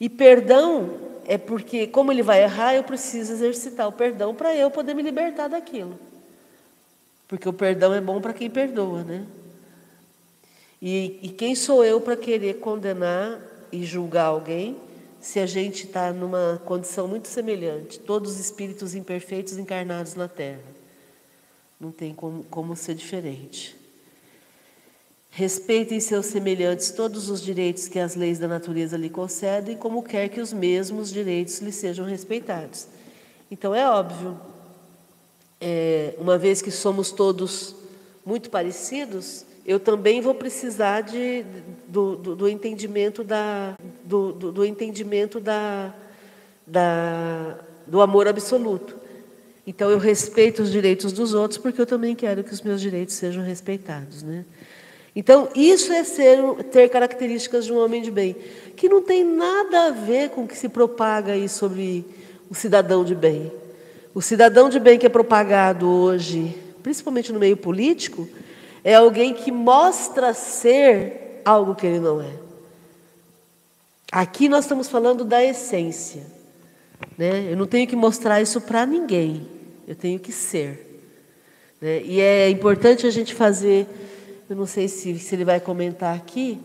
[0.00, 4.70] E perdão é porque, como ele vai errar, eu preciso exercitar o perdão para eu
[4.70, 5.98] poder me libertar daquilo.
[7.26, 9.26] Porque o perdão é bom para quem perdoa, né?
[10.80, 13.40] E, e quem sou eu para querer condenar
[13.70, 14.78] e julgar alguém
[15.20, 20.62] se a gente está numa condição muito semelhante, todos os espíritos imperfeitos encarnados na Terra?
[21.78, 23.77] Não tem como, como ser diferente.
[25.30, 30.28] Respeitem seus semelhantes todos os direitos que as leis da natureza lhe concedem, como quer
[30.28, 32.88] que os mesmos direitos lhe sejam respeitados.
[33.50, 34.38] Então é óbvio,
[35.60, 37.74] é, uma vez que somos todos
[38.24, 41.44] muito parecidos, eu também vou precisar de,
[41.86, 45.94] do, do, do entendimento da, do, do entendimento da,
[46.66, 48.96] da, do amor absoluto.
[49.66, 53.14] Então eu respeito os direitos dos outros porque eu também quero que os meus direitos
[53.14, 54.46] sejam respeitados, né?
[55.18, 56.38] Então, isso é ser,
[56.70, 58.36] ter características de um homem de bem,
[58.76, 62.04] que não tem nada a ver com o que se propaga aí sobre
[62.48, 63.50] o cidadão de bem.
[64.14, 68.28] O cidadão de bem que é propagado hoje, principalmente no meio político,
[68.84, 72.30] é alguém que mostra ser algo que ele não é.
[74.12, 76.22] Aqui nós estamos falando da essência.
[77.18, 77.48] Né?
[77.50, 79.48] Eu não tenho que mostrar isso para ninguém,
[79.84, 81.02] eu tenho que ser.
[81.80, 82.02] Né?
[82.04, 83.88] E é importante a gente fazer
[84.48, 86.58] eu não sei se, se ele vai comentar aqui,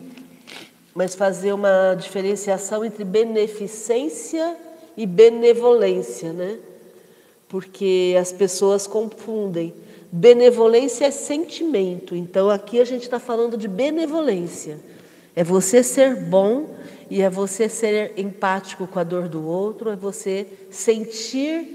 [0.94, 4.56] mas fazer uma diferenciação entre beneficência
[4.96, 6.58] e benevolência, né?
[7.46, 9.74] Porque as pessoas confundem.
[10.10, 14.78] Benevolência é sentimento, então aqui a gente está falando de benevolência.
[15.36, 16.68] É você ser bom
[17.10, 21.68] e é você ser empático com a dor do outro, é você sentir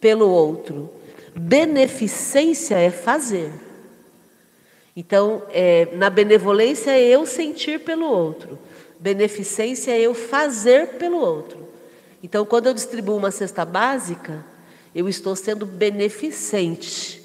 [0.00, 0.88] pelo outro.
[1.34, 3.50] Beneficência é fazer.
[4.94, 8.58] Então, é, na benevolência é eu sentir pelo outro,
[9.00, 11.68] beneficência é eu fazer pelo outro.
[12.22, 14.44] Então, quando eu distribuo uma cesta básica,
[14.94, 17.20] eu estou sendo beneficente.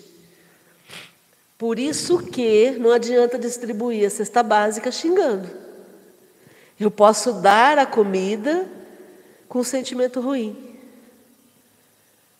[1.58, 5.49] Por isso que não adianta distribuir a cesta básica xingando.
[6.80, 8.67] Eu posso dar a comida
[9.49, 10.56] com sentimento ruim.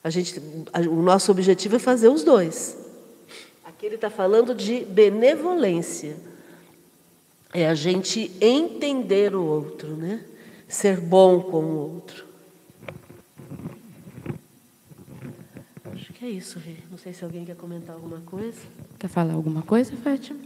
[0.04, 0.40] A gente,
[0.90, 2.78] o nosso objetivo é fazer os dois.
[3.78, 6.18] Aqui ele está falando de benevolência.
[7.54, 10.26] É a gente entender o outro, né?
[10.68, 12.26] Ser bom com o outro.
[15.94, 16.78] Acho que é isso, Rê.
[16.90, 18.58] Não sei se alguém quer comentar alguma coisa.
[18.98, 20.40] Quer falar alguma coisa, Fátima?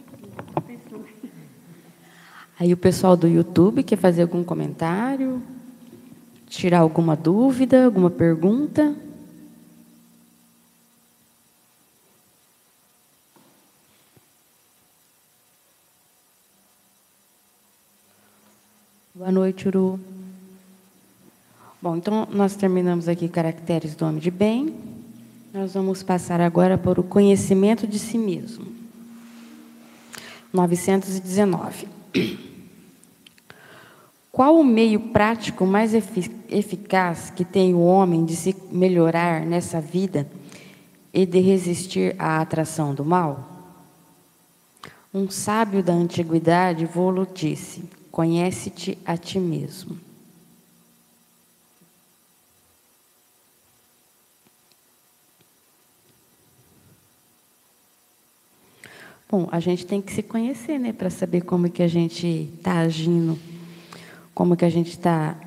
[2.59, 5.41] Aí o pessoal do YouTube quer fazer algum comentário?
[6.47, 8.93] Tirar alguma dúvida, alguma pergunta?
[19.21, 19.99] Boa noite, Uru.
[21.79, 24.73] Bom, então nós terminamos aqui caracteres do homem de bem.
[25.53, 28.65] Nós vamos passar agora para o conhecimento de si mesmo.
[30.51, 31.87] 919.
[34.31, 40.27] Qual o meio prático mais eficaz que tem o homem de se melhorar nessa vida
[41.13, 43.69] e de resistir à atração do mal?
[45.13, 49.97] Um sábio da antiguidade vou-lo disse: Conhece-te a ti mesmo.
[59.29, 62.79] Bom, a gente tem que se conhecer, né, para saber como que a gente está
[62.79, 63.39] agindo,
[64.35, 65.39] como que a gente está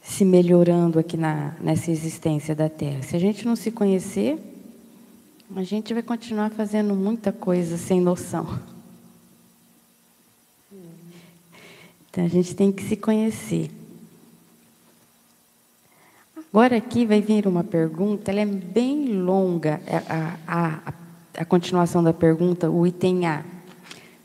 [0.00, 3.02] se melhorando aqui na, nessa existência da Terra.
[3.02, 4.38] Se a gente não se conhecer,
[5.56, 8.73] a gente vai continuar fazendo muita coisa sem noção.
[12.14, 13.72] Então a gente tem que se conhecer.
[16.48, 20.92] Agora aqui vai vir uma pergunta, ela é bem longa, é a, a,
[21.38, 23.44] a continuação da pergunta, o item A.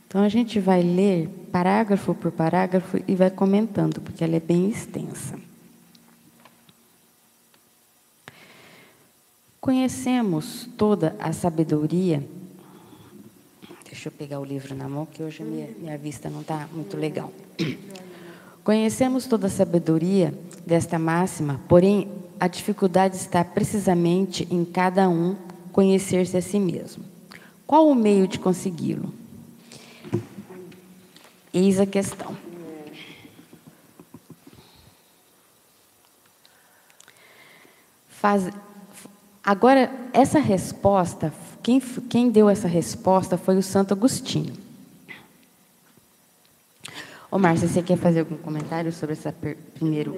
[0.06, 4.70] Então a gente vai ler parágrafo por parágrafo e vai comentando, porque ela é bem
[4.70, 5.36] extensa.
[9.60, 12.24] Conhecemos toda a sabedoria.
[14.00, 16.96] Deixa eu pegar o livro na mão, que hoje minha, minha vista não está muito
[16.96, 17.30] legal.
[18.64, 20.32] Conhecemos toda a sabedoria
[20.66, 25.36] desta máxima, porém a dificuldade está precisamente em cada um
[25.70, 27.04] conhecer-se a si mesmo.
[27.66, 29.12] Qual o meio de consegui-lo?
[31.52, 32.34] Eis a questão.
[38.08, 38.48] Faz,
[39.44, 41.32] Agora, essa resposta,
[41.62, 44.52] quem, quem deu essa resposta foi o Santo Agostinho.
[47.30, 49.56] Ô, Márcia, você quer fazer algum comentário sobre essa per...
[49.74, 50.16] primeiro?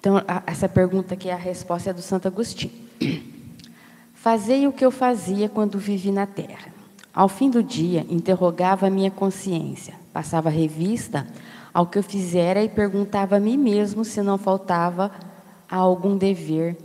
[0.00, 2.72] Então, a, essa pergunta aqui, a resposta é do Santo Agostinho.
[4.14, 6.72] Fazei o que eu fazia quando vivi na terra.
[7.12, 11.26] Ao fim do dia, interrogava a minha consciência, passava revista
[11.74, 15.10] ao que eu fizera e perguntava a mim mesmo se não faltava
[15.72, 16.76] a algum dever,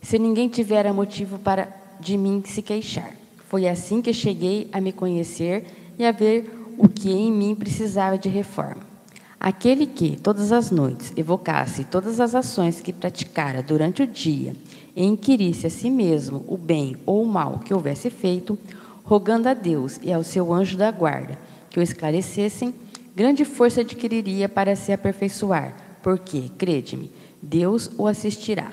[0.00, 3.16] se ninguém tivera motivo para de mim se queixar.
[3.48, 5.64] Foi assim que cheguei a me conhecer
[5.98, 6.48] e a ver
[6.78, 8.82] o que em mim precisava de reforma.
[9.40, 14.54] Aquele que, todas as noites, evocasse todas as ações que praticara durante o dia
[14.94, 18.56] e inquirisse a si mesmo o bem ou o mal que houvesse feito,
[19.02, 21.36] rogando a Deus e ao seu anjo da guarda
[21.70, 22.72] que o esclarecessem,
[23.16, 27.10] grande força adquiriria para se aperfeiçoar, porque, crede-me,
[27.42, 28.72] Deus o assistirá.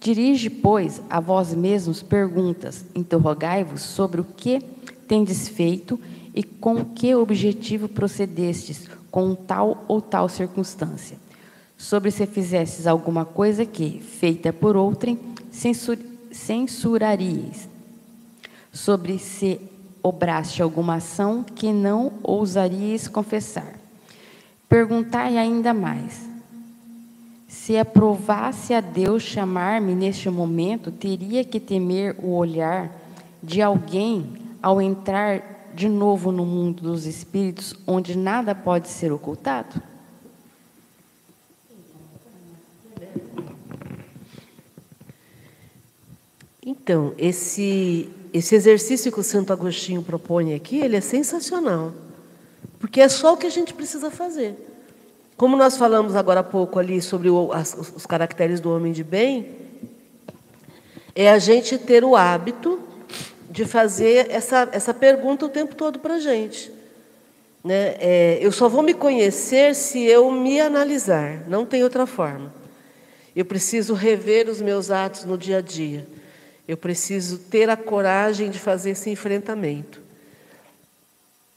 [0.00, 4.60] Dirige, pois, a vós mesmos perguntas, interrogai-vos sobre o que
[5.06, 6.00] tendes feito
[6.34, 11.18] e com que objetivo procedestes com tal ou tal circunstância.
[11.76, 15.18] Sobre se fizestes alguma coisa que, feita por outrem,
[15.50, 15.98] censur
[16.30, 17.68] censuraríeis.
[18.72, 19.60] Sobre se
[20.02, 23.74] obraste alguma ação que não ousaríeis confessar.
[24.68, 26.29] Perguntai ainda mais.
[27.50, 32.96] Se aprovasse a Deus chamar-me neste momento, teria que temer o olhar
[33.42, 39.82] de alguém ao entrar de novo no mundo dos espíritos, onde nada pode ser ocultado?
[46.64, 51.92] Então, esse, esse exercício que o Santo Agostinho propõe aqui, ele é sensacional.
[52.78, 54.69] Porque é só o que a gente precisa fazer.
[55.40, 59.02] Como nós falamos agora há pouco ali sobre o, as, os caracteres do homem de
[59.02, 59.52] bem,
[61.14, 62.78] é a gente ter o hábito
[63.50, 66.70] de fazer essa, essa pergunta o tempo todo para a gente.
[67.64, 67.96] Né?
[67.98, 72.52] É, eu só vou me conhecer se eu me analisar, não tem outra forma.
[73.34, 76.06] Eu preciso rever os meus atos no dia a dia.
[76.68, 79.99] Eu preciso ter a coragem de fazer esse enfrentamento.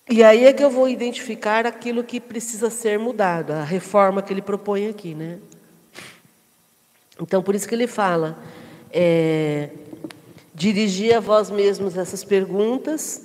[0.09, 4.33] E aí é que eu vou identificar aquilo que precisa ser mudado, a reforma que
[4.33, 5.39] ele propõe aqui, né?
[7.21, 8.37] Então, por isso que ele fala,
[8.91, 9.69] é,
[11.15, 13.21] a vós mesmos essas perguntas,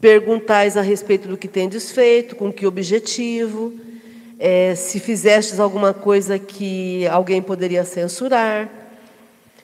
[0.00, 3.72] perguntais a respeito do que tendes feito, com que objetivo,
[4.38, 8.68] é, se fizestes alguma coisa que alguém poderia censurar,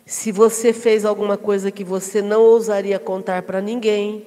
[0.07, 4.27] se você fez alguma coisa que você não ousaria contar para ninguém.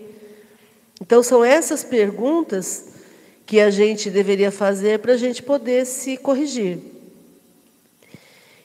[1.05, 2.85] Então, são essas perguntas
[3.45, 6.79] que a gente deveria fazer para a gente poder se corrigir.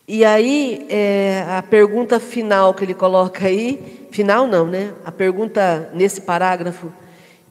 [0.07, 4.95] E aí, é, a pergunta final que ele coloca aí, final não, né?
[5.05, 6.93] A pergunta nesse parágrafo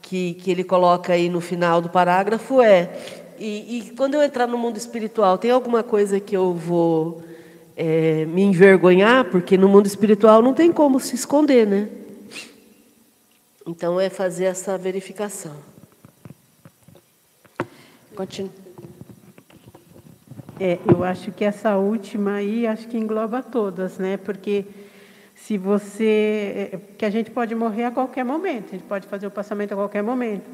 [0.01, 2.89] que, que ele coloca aí no final do parágrafo é:
[3.37, 7.21] e, e quando eu entrar no mundo espiritual, tem alguma coisa que eu vou
[7.75, 9.25] é, me envergonhar?
[9.25, 11.89] Porque no mundo espiritual não tem como se esconder, né?
[13.67, 15.53] Então, é fazer essa verificação.
[18.15, 18.49] Continua.
[20.57, 24.15] É, eu acho que essa última aí, acho que engloba todas, né?
[24.15, 24.65] Porque
[25.35, 29.27] se você, é, que a gente pode morrer a qualquer momento, a gente pode fazer
[29.27, 30.49] o passamento a qualquer momento.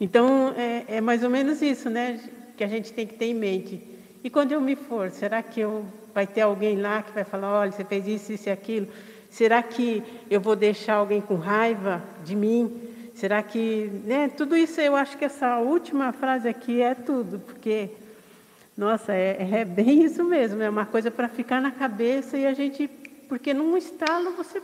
[0.00, 2.20] Então é, é mais ou menos isso, né?
[2.56, 3.80] Que a gente tem que ter em mente.
[4.22, 7.60] E quando eu me for, será que eu vai ter alguém lá que vai falar,
[7.60, 8.88] olha, você fez isso, isso e aquilo?
[9.36, 12.72] Será que eu vou deixar alguém com raiva de mim?
[13.14, 14.30] Será que, né?
[14.34, 17.90] Tudo isso eu acho que essa última frase aqui é tudo, porque
[18.74, 22.54] nossa, é, é bem isso mesmo, é uma coisa para ficar na cabeça e a
[22.54, 22.88] gente,
[23.28, 24.62] porque num estalo você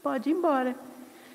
[0.00, 0.76] pode ir embora.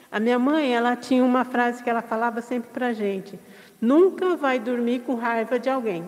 [0.10, 3.38] A minha mãe, ela tinha uma frase que ela falava sempre para a gente:
[3.82, 6.06] nunca vai dormir com raiva de alguém.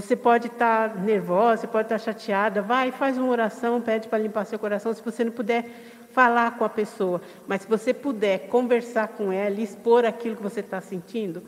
[0.00, 4.08] Você pode estar tá nervosa, você pode estar tá chateada, vai, faz uma oração, pede
[4.08, 4.92] para limpar seu coração.
[4.92, 5.64] Se você não puder
[6.12, 10.42] falar com a pessoa, mas se você puder conversar com ela e expor aquilo que
[10.42, 11.42] você está sentindo,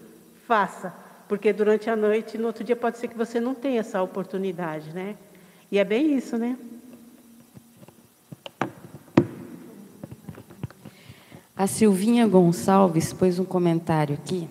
[0.46, 0.92] faça
[1.28, 4.90] porque durante a noite, no outro dia, pode ser que você não tenha essa oportunidade,
[4.94, 5.14] né?
[5.70, 6.56] E é bem isso, né?
[11.54, 14.48] A Silvinha Gonçalves pôs um comentário aqui.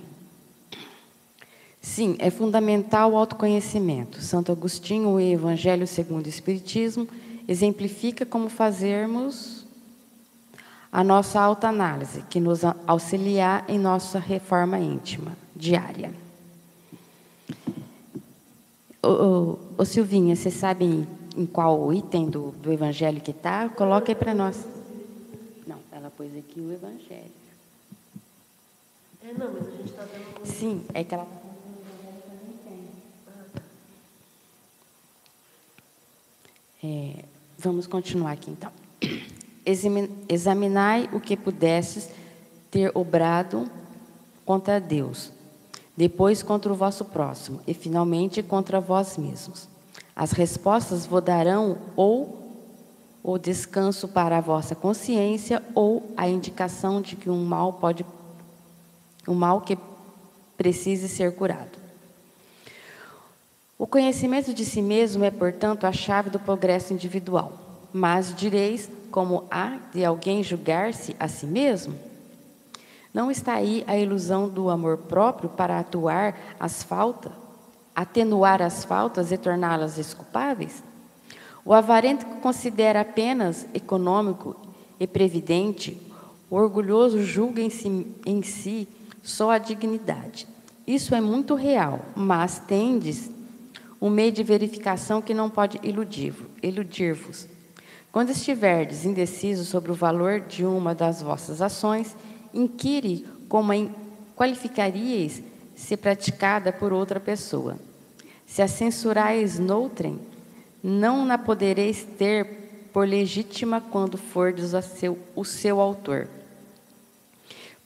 [1.88, 4.22] Sim, é fundamental o autoconhecimento.
[4.22, 7.08] Santo Agostinho, o Evangelho segundo o Espiritismo,
[7.48, 9.66] exemplifica como fazermos
[10.92, 16.14] a nossa autoanálise, que nos auxiliar em nossa reforma íntima diária.
[19.02, 24.12] Ô, ô, ô Silvinha, você sabe em qual item do, do Evangelho que está, coloque
[24.12, 24.68] aí para nós.
[25.66, 27.32] Não, ela pôs aqui o Evangelho.
[29.24, 30.46] É, não, mas a gente está dando...
[30.46, 31.47] Sim, é que ela
[36.84, 37.26] É,
[37.58, 38.72] vamos continuar aqui então.
[40.30, 42.10] Examinai o que pudesses
[42.72, 43.70] ter obrado
[44.46, 45.32] contra Deus,
[45.96, 49.68] depois contra o vosso próximo, e finalmente contra vós mesmos.
[50.16, 52.48] As respostas vos darão ou
[53.24, 58.06] o descanso para a vossa consciência ou a indicação de que um mal pode
[59.28, 59.78] um mal que
[60.56, 61.87] precise ser curado.
[63.80, 67.54] O conhecimento de si mesmo é, portanto, a chave do progresso individual.
[67.94, 71.96] Mas direis como há de alguém julgar-se a si mesmo?
[73.14, 77.32] Não está aí a ilusão do amor próprio para atuar as faltas,
[77.96, 80.84] atenuar as faltas e torná-las desculpáveis?
[81.64, 84.56] O avarento que considera apenas econômico
[85.00, 86.02] e previdente,
[86.50, 88.88] o orgulhoso julga em si, em si
[89.22, 90.48] só a dignidade.
[90.86, 93.30] Isso é muito real, mas tendes
[94.02, 97.48] um meio de verificação que não pode iludir-vos.
[98.12, 102.16] Quando estiverdes indecisos sobre o valor de uma das vossas ações,
[102.54, 103.90] inquire como a
[104.36, 105.42] qualificaríeis
[105.76, 107.78] se praticada por outra pessoa.
[108.46, 110.20] Se a censurais noutrem,
[110.82, 116.28] não na podereis ter por legítima quando fordes seu, o seu autor.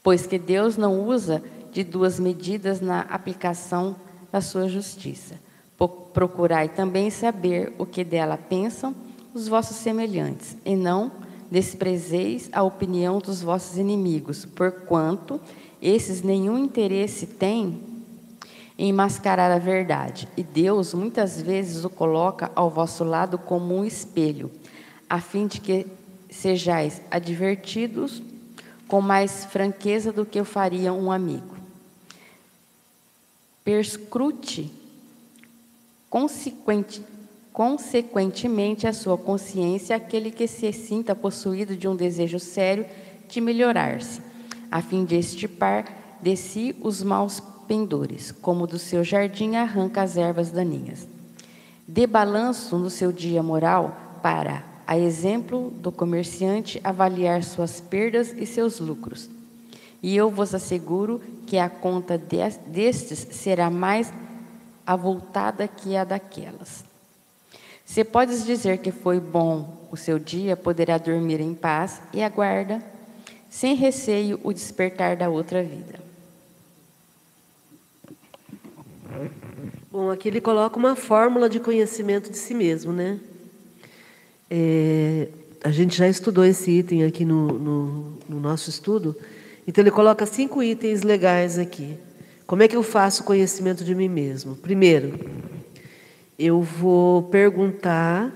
[0.04, 3.96] Pois que Deus não usa de duas medidas na aplicação
[4.32, 5.36] da sua justiça
[5.88, 8.94] Procurai também saber o que dela pensam
[9.34, 11.12] os vossos semelhantes, e não
[11.50, 15.40] desprezeis a opinião dos vossos inimigos, porquanto
[15.82, 17.80] esses nenhum interesse têm
[18.78, 23.86] em mascarar a verdade, e Deus muitas vezes o coloca ao vosso lado como um
[23.86, 24.52] espelho,
[25.10, 25.88] a fim de que
[26.30, 28.22] sejais advertidos
[28.88, 31.56] com mais franqueza do que o faria um amigo.
[33.64, 34.81] Perscrute
[36.12, 37.02] Consequente,
[37.54, 42.86] consequentemente, a sua consciência aquele que se sinta possuído de um desejo sério
[43.30, 44.20] de melhorar-se,
[44.70, 50.18] a fim de extirpar de si os maus pendores, como do seu jardim arranca as
[50.18, 51.08] ervas daninhas.
[51.88, 58.46] Dê balanço no seu dia moral para, a exemplo do comerciante, avaliar suas perdas e
[58.46, 59.30] seus lucros.
[60.04, 64.12] E eu vos asseguro que a conta destes será mais
[64.92, 66.84] avultada que a daquelas.
[67.86, 72.82] Se podes dizer que foi bom o seu dia, poderá dormir em paz e aguarda,
[73.50, 76.00] sem receio, o despertar da outra vida.
[79.92, 83.20] Bom, aqui ele coloca uma fórmula de conhecimento de si mesmo, né?
[84.50, 85.28] É,
[85.62, 89.18] a gente já estudou esse item aqui no, no, no nosso estudo,
[89.68, 91.98] então ele coloca cinco itens legais aqui.
[92.52, 94.58] Como é que eu faço conhecimento de mim mesmo?
[94.58, 95.18] Primeiro,
[96.38, 98.30] eu vou perguntar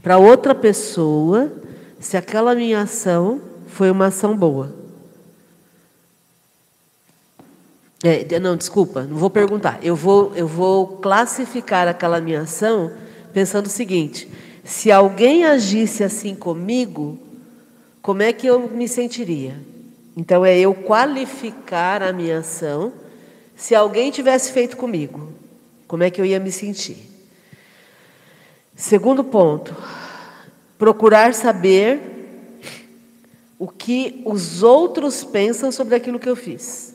[0.00, 1.52] para outra pessoa
[1.98, 4.72] se aquela minha ação foi uma ação boa.
[8.04, 9.80] É, não, desculpa, não vou perguntar.
[9.82, 12.92] Eu vou, eu vou classificar aquela minha ação
[13.32, 14.30] pensando o seguinte:
[14.62, 17.18] se alguém agisse assim comigo,
[18.00, 19.56] como é que eu me sentiria?
[20.16, 22.92] Então é eu qualificar a minha ação.
[23.54, 25.32] Se alguém tivesse feito comigo,
[25.86, 26.96] como é que eu ia me sentir?
[28.74, 29.76] Segundo ponto,
[30.78, 32.00] procurar saber
[33.58, 36.94] o que os outros pensam sobre aquilo que eu fiz.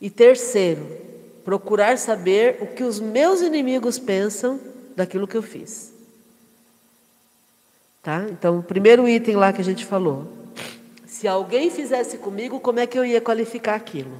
[0.00, 0.86] E terceiro,
[1.44, 4.60] procurar saber o que os meus inimigos pensam
[4.94, 5.92] daquilo que eu fiz.
[8.02, 8.26] Tá?
[8.30, 10.30] Então, o primeiro item lá que a gente falou,
[11.16, 14.18] se alguém fizesse comigo, como é que eu ia qualificar aquilo?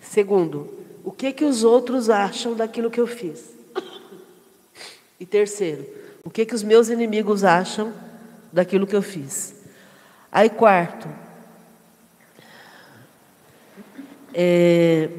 [0.00, 0.68] Segundo,
[1.04, 3.44] o que que os outros acham daquilo que eu fiz?
[5.20, 5.86] E terceiro,
[6.24, 7.92] o que que os meus inimigos acham
[8.52, 9.54] daquilo que eu fiz?
[10.32, 11.08] Aí quarto,
[14.34, 15.10] é,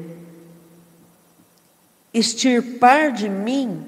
[2.12, 3.82] extirpar de mim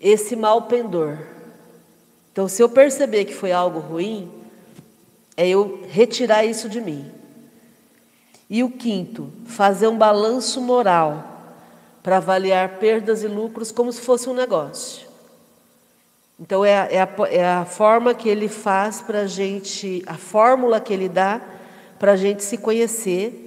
[0.00, 1.18] esse mal pendor.
[2.32, 4.35] Então, se eu perceber que foi algo ruim,
[5.36, 7.10] é eu retirar isso de mim.
[8.48, 11.36] E o quinto, fazer um balanço moral
[12.02, 15.06] para avaliar perdas e lucros como se fosse um negócio.
[16.38, 20.14] Então é a, é a, é a forma que ele faz para a gente, a
[20.14, 21.40] fórmula que ele dá
[21.98, 23.42] para a gente se conhecer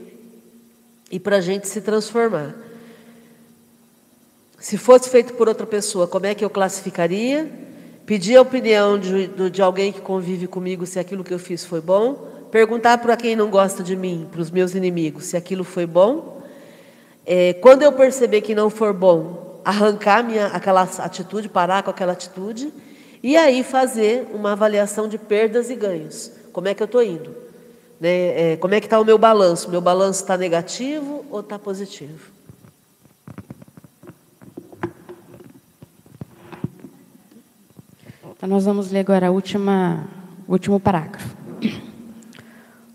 [1.09, 2.55] e para a gente se transformar.
[4.59, 7.49] Se fosse feito por outra pessoa, como é que eu classificaria?
[8.09, 11.79] Pedir a opinião de, de alguém que convive comigo se aquilo que eu fiz foi
[11.79, 12.47] bom.
[12.49, 16.41] Perguntar para quem não gosta de mim, para os meus inimigos, se aquilo foi bom.
[17.23, 22.13] É, quando eu perceber que não for bom, arrancar minha, aquela atitude, parar com aquela
[22.13, 22.73] atitude.
[23.21, 26.31] E aí fazer uma avaliação de perdas e ganhos.
[26.51, 27.29] Como é que eu estou indo?
[27.99, 28.53] Né?
[28.53, 29.69] É, como é que está o meu balanço?
[29.69, 32.31] Meu balanço está negativo ou está positivo?
[38.39, 40.07] Então, nós vamos ler agora a última,
[40.47, 41.35] o último parágrafo.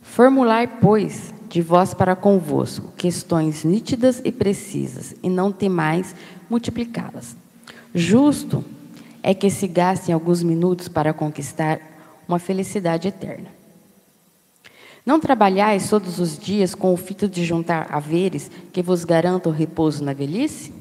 [0.01, 6.16] Formular, pois, de vós para convosco questões nítidas e precisas, e não temais
[6.49, 7.36] multiplicá-las.
[7.95, 8.64] Justo
[9.22, 11.78] é que se gastem alguns minutos para conquistar
[12.26, 13.51] uma felicidade eterna.
[15.05, 20.03] Não trabalhais todos os dias com o fito de juntar haveres que vos garantam repouso
[20.03, 20.72] na velhice?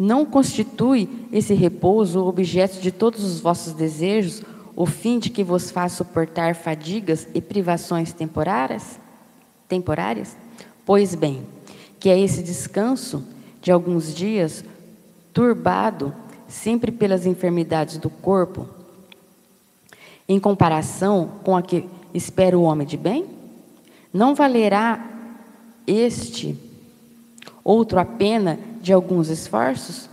[0.00, 4.42] Não constitui esse repouso o objeto de todos os vossos desejos,
[4.74, 8.98] o fim de que vos faz suportar fadigas e privações temporárias?
[9.68, 10.34] Temporárias?
[10.86, 11.42] Pois bem,
[11.98, 13.22] que é esse descanso
[13.60, 14.64] de alguns dias,
[15.34, 16.14] turbado
[16.48, 18.66] sempre pelas enfermidades do corpo,
[20.26, 21.84] em comparação com a que
[22.14, 23.26] espera o homem de bem?
[24.14, 25.06] Não valerá
[25.86, 26.69] este
[27.64, 30.08] outro a pena de alguns esforços?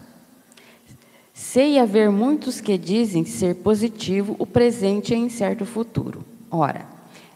[1.33, 6.23] Sei haver muitos que dizem ser positivo o presente e incerto futuro.
[6.49, 6.85] Ora,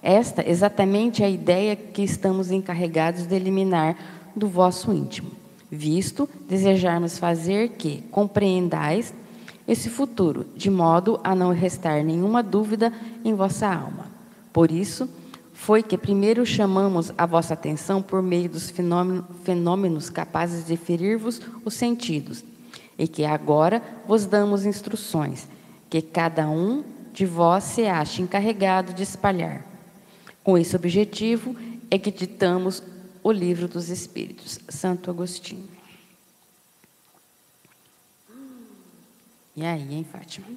[0.01, 3.95] esta exatamente é a ideia que estamos encarregados de eliminar
[4.35, 5.31] do vosso íntimo,
[5.69, 9.13] visto desejarmos fazer que compreendais
[9.67, 12.91] esse futuro, de modo a não restar nenhuma dúvida
[13.23, 14.07] em vossa alma.
[14.51, 15.07] Por isso,
[15.61, 18.73] foi que primeiro chamamos a vossa atenção por meio dos
[19.43, 22.43] fenômenos capazes de ferir-vos os sentidos,
[22.97, 25.47] e que agora vos damos instruções,
[25.87, 26.83] que cada um
[27.13, 29.63] de vós se ache encarregado de espalhar.
[30.43, 31.55] Com esse objetivo
[31.91, 32.81] é que ditamos
[33.21, 35.69] o livro dos Espíritos, Santo Agostinho.
[39.55, 40.47] E aí, hein, Fátima?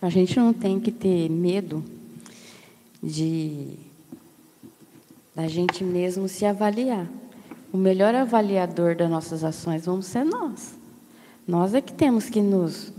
[0.00, 1.82] A gente não tem que ter medo
[3.02, 3.78] de
[5.34, 7.06] da gente mesmo se avaliar.
[7.70, 10.74] O melhor avaliador das nossas ações vamos ser nós.
[11.46, 12.90] Nós é que temos que nos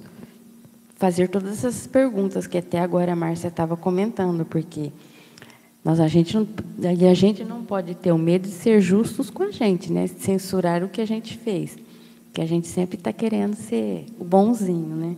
[0.97, 4.91] fazer todas essas perguntas que até agora a Márcia estava comentando, porque
[5.83, 6.47] nós, a, gente não,
[7.09, 10.07] a gente não pode ter o medo de ser justos com a gente, né?
[10.07, 11.77] censurar o que a gente fez.
[12.33, 14.95] Que a gente sempre está querendo ser o bonzinho.
[14.95, 15.15] Né?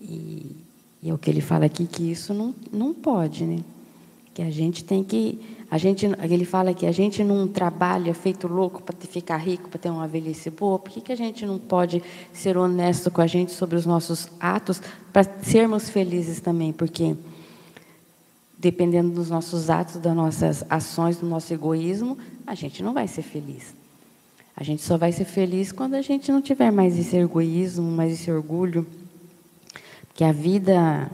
[0.00, 0.56] E
[1.02, 3.60] e é o que ele fala aqui que isso não, não pode, né?
[4.34, 5.38] Que a gente tem que
[5.70, 9.78] a gente ele fala que a gente não trabalha feito louco para ficar rico, para
[9.78, 10.78] ter uma velhice boa.
[10.78, 14.28] Por que, que a gente não pode ser honesto com a gente sobre os nossos
[14.40, 14.80] atos
[15.12, 16.72] para sermos felizes também?
[16.72, 17.14] Porque
[18.58, 23.22] dependendo dos nossos atos, das nossas ações, do nosso egoísmo, a gente não vai ser
[23.22, 23.74] feliz.
[24.56, 28.14] A gente só vai ser feliz quando a gente não tiver mais esse egoísmo, mais
[28.14, 28.86] esse orgulho
[30.18, 31.08] que a vida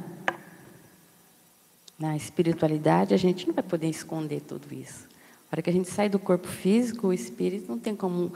[1.98, 5.06] na espiritualidade, a gente não vai poder esconder tudo isso.
[5.44, 8.32] A hora que a gente sai do corpo físico, o espírito não tem como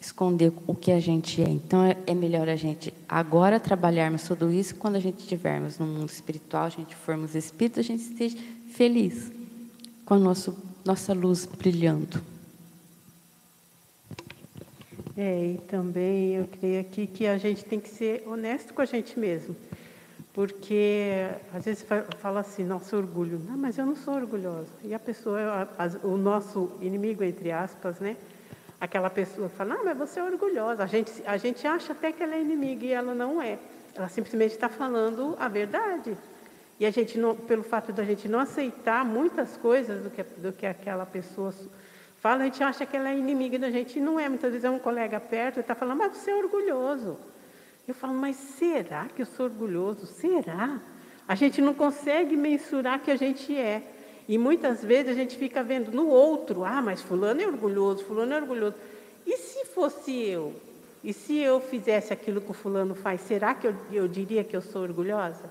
[0.00, 1.48] esconder o que a gente é.
[1.48, 5.86] Então é, é melhor a gente agora trabalharmos tudo isso quando a gente estivermos no
[5.86, 8.38] mundo espiritual, a gente formos espírito, a gente esteja
[8.70, 9.32] feliz
[10.04, 12.22] com a nosso, nossa luz brilhando.
[15.16, 18.84] É, e também eu creio aqui que a gente tem que ser honesto com a
[18.84, 19.56] gente mesmo.
[20.34, 21.86] Porque às vezes
[22.18, 23.40] fala assim, nosso orgulho.
[23.48, 24.66] Não, mas eu não sou orgulhosa.
[24.82, 25.68] E a pessoa,
[26.02, 28.16] o nosso inimigo, entre aspas, né?
[28.80, 30.82] Aquela pessoa fala, não, mas você é orgulhosa.
[30.82, 33.60] A gente, a gente acha até que ela é inimiga e ela não é.
[33.94, 36.16] Ela simplesmente está falando a verdade.
[36.80, 40.52] E a gente, não, pelo fato da gente não aceitar muitas coisas do que, do
[40.52, 41.54] que aquela pessoa
[42.20, 44.28] fala, a gente acha que ela é inimiga da gente e não é.
[44.28, 47.16] Muitas vezes é um colega perto e está falando, mas você é orgulhoso.
[47.86, 50.06] Eu falo, mas será que eu sou orgulhoso?
[50.06, 50.80] Será?
[51.28, 53.82] A gente não consegue mensurar que a gente é.
[54.26, 58.32] E muitas vezes a gente fica vendo no outro, ah, mas fulano é orgulhoso, fulano
[58.32, 58.76] é orgulhoso.
[59.26, 60.54] E se fosse eu?
[61.02, 64.56] E se eu fizesse aquilo que o fulano faz, será que eu, eu diria que
[64.56, 65.50] eu sou orgulhosa?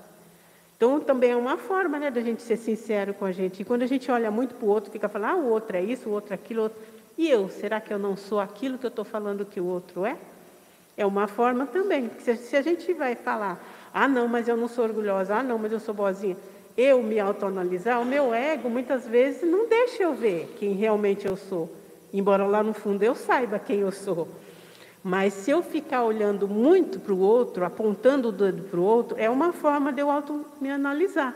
[0.76, 3.62] Então, também é uma forma né, da gente ser sincero com a gente.
[3.62, 5.82] E quando a gente olha muito para o outro, fica falando, ah, o outro é
[5.82, 6.62] isso, o outro é aquilo.
[6.62, 6.78] Outro...
[7.16, 10.04] E eu, será que eu não sou aquilo que eu estou falando que o outro
[10.04, 10.18] é?
[10.96, 12.10] É uma forma também.
[12.18, 15.72] Se, a gente vai falar, ah, não, mas eu não sou orgulhosa, ah, não, mas
[15.72, 16.36] eu sou boazinha.
[16.76, 21.36] eu me autoanalisar, o meu ego muitas vezes não deixa eu ver quem realmente eu
[21.36, 21.70] sou.
[22.12, 24.28] Embora lá no fundo eu saiba quem eu sou.
[25.02, 29.18] Mas se eu ficar olhando muito para o outro, apontando o dedo para o outro,
[29.18, 31.34] é uma forma de eu auto me analisar.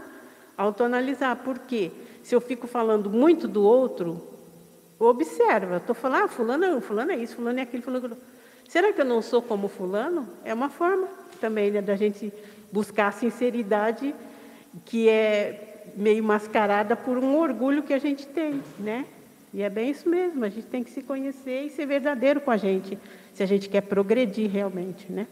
[0.56, 1.36] Autoanalisar.
[1.36, 1.90] Por quê?
[2.22, 4.22] Se eu fico falando muito do outro,
[4.98, 5.76] observa.
[5.76, 8.37] Estou falando, ah, fulano, fulano é isso, fulano é aquilo, fulano é aquilo.
[8.68, 10.28] Será que eu não sou como fulano?
[10.44, 11.08] É uma forma
[11.40, 12.30] também né, da gente
[12.70, 14.14] buscar a sinceridade
[14.84, 19.06] que é meio mascarada por um orgulho que a gente tem, né?
[19.54, 22.50] E é bem isso mesmo, a gente tem que se conhecer e ser verdadeiro com
[22.50, 22.98] a gente
[23.32, 25.26] se a gente quer progredir realmente, né?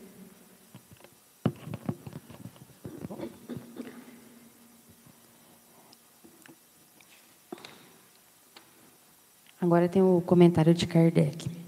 [9.60, 11.65] Agora tem o comentário de Kardec.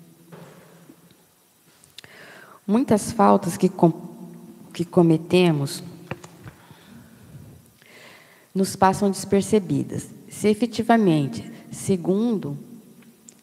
[2.68, 3.92] Muitas faltas que, com,
[4.72, 5.82] que cometemos
[8.54, 10.08] nos passam despercebidas.
[10.28, 12.56] Se efetivamente, segundo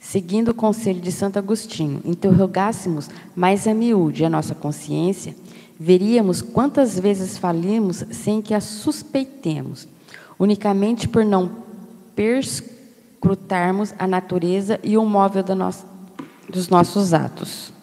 [0.05, 5.35] Seguindo o conselho de Santo Agostinho, interrogássemos mais a miúde a nossa consciência,
[5.79, 9.87] veríamos quantas vezes falimos sem que a suspeitemos,
[10.37, 11.51] unicamente por não
[12.15, 15.73] perscrutarmos a natureza e o móvel no...
[16.47, 17.73] dos nossos atos.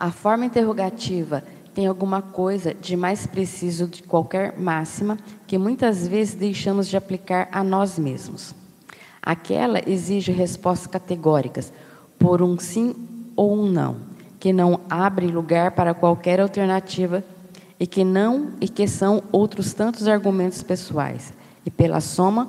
[0.00, 1.44] A forma interrogativa
[1.74, 7.50] tem alguma coisa de mais preciso de qualquer máxima que muitas vezes deixamos de aplicar
[7.52, 8.54] a nós mesmos.
[9.22, 11.70] Aquela exige respostas categóricas,
[12.18, 12.96] por um sim
[13.36, 13.98] ou um não,
[14.38, 17.22] que não abre lugar para qualquer alternativa
[17.78, 21.30] e que não e que são outros tantos argumentos pessoais.
[21.66, 22.48] E pela soma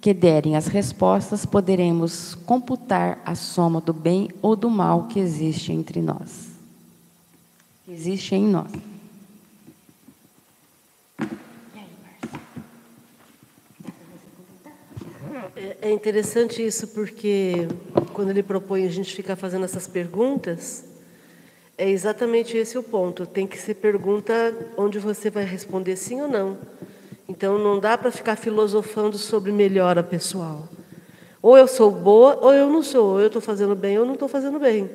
[0.00, 5.72] que derem as respostas, poderemos computar a soma do bem ou do mal que existe
[5.72, 6.58] entre nós
[7.88, 8.70] que existe em nós.
[15.56, 17.66] É, é interessante isso porque
[18.12, 20.84] quando ele propõe a gente ficar fazendo essas perguntas,
[21.78, 23.24] é exatamente esse o ponto.
[23.24, 24.34] Tem que ser pergunta
[24.76, 26.58] onde você vai responder sim ou não.
[27.28, 30.66] Então não dá para ficar filosofando sobre melhora pessoal.
[31.42, 33.12] Ou eu sou boa ou eu não sou.
[33.12, 34.90] Ou eu estou fazendo bem ou não estou fazendo bem.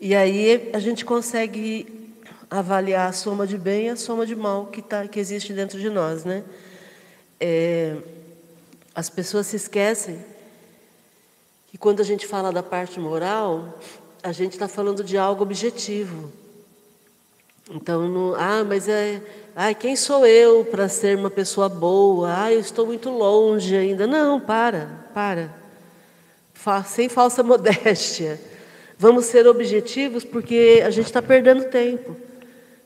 [0.00, 2.14] E aí a gente consegue
[2.50, 5.78] avaliar a soma de bem e a soma de mal que, tá, que existe dentro
[5.78, 6.24] de nós.
[6.24, 6.42] Né?
[7.38, 7.96] É,
[8.94, 10.24] as pessoas se esquecem
[11.70, 13.78] que quando a gente fala da parte moral,
[14.22, 16.30] a gente está falando de algo objetivo.
[17.70, 19.22] Então, não, ah, mas é,
[19.54, 22.44] ah, quem sou eu para ser uma pessoa boa?
[22.44, 24.06] Ah, eu estou muito longe ainda.
[24.06, 25.52] Não, para, para.
[26.86, 28.40] Sem falsa modéstia.
[28.98, 32.16] Vamos ser objetivos porque a gente está perdendo tempo.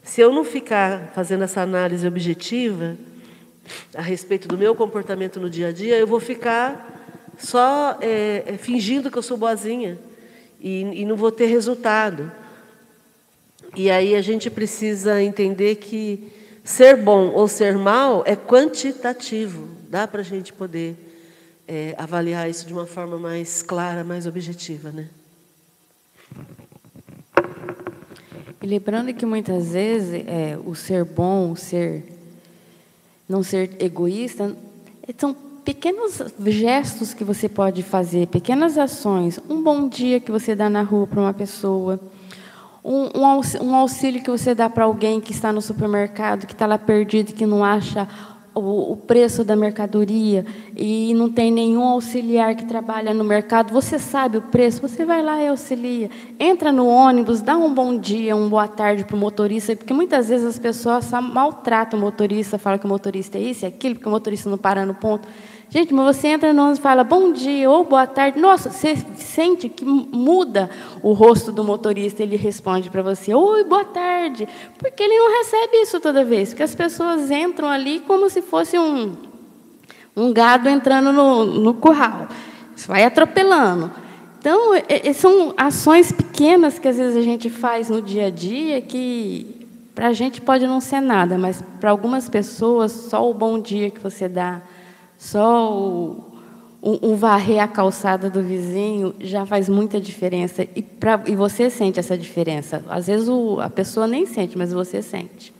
[0.02, 2.96] Se eu não ficar fazendo essa análise objetiva
[3.94, 8.56] a respeito do meu comportamento no dia a dia, eu vou ficar só é, é,
[8.56, 9.98] fingindo que eu sou boazinha
[10.60, 12.32] e, e não vou ter resultado.
[13.76, 16.32] E aí a gente precisa entender que
[16.66, 19.68] ser bom ou ser mal é quantitativo.
[19.88, 20.96] Dá para a gente poder
[21.66, 25.08] é, avaliar isso de uma forma mais clara, mais objetiva, né?
[28.60, 32.04] E lembrando que muitas vezes é, o ser bom, o ser
[33.28, 34.56] não ser egoísta,
[35.16, 39.38] são pequenos gestos que você pode fazer, pequenas ações.
[39.48, 42.00] Um bom dia que você dá na rua para uma pessoa,
[42.86, 43.10] um,
[43.62, 47.32] um auxílio que você dá para alguém que está no supermercado, que está lá perdido,
[47.32, 48.06] que não acha
[48.54, 53.98] o, o preço da mercadoria e não tem nenhum auxiliar que trabalha no mercado, você
[53.98, 56.08] sabe o preço, você vai lá e auxilia.
[56.38, 60.28] Entra no ônibus, dá um bom dia, uma boa tarde para o motorista, porque muitas
[60.28, 64.08] vezes as pessoas maltratam o motorista, falam que o motorista é isso e aquilo, porque
[64.08, 65.28] o motorista não para no ponto.
[65.68, 68.38] Gente, mas você entra no ônibus e fala bom dia ou boa tarde.
[68.38, 70.70] Nossa, você sente que muda
[71.02, 72.22] o rosto do motorista.
[72.22, 74.48] Ele responde para você, oi, boa tarde.
[74.78, 76.50] Porque ele não recebe isso toda vez.
[76.50, 79.14] Porque as pessoas entram ali como se fosse um,
[80.16, 82.28] um gado entrando no, no curral.
[82.74, 83.90] Você vai atropelando.
[84.38, 84.72] Então,
[85.14, 90.08] são ações pequenas que às vezes a gente faz no dia a dia que para
[90.08, 93.98] a gente pode não ser nada, mas para algumas pessoas, só o bom dia que
[93.98, 94.60] você dá
[95.18, 96.24] só o,
[96.82, 100.66] um, um, varrer a calçada do vizinho já faz muita diferença.
[100.74, 102.84] E, pra, e você sente essa diferença.
[102.88, 105.52] Às vezes o, a pessoa nem sente, mas você sente.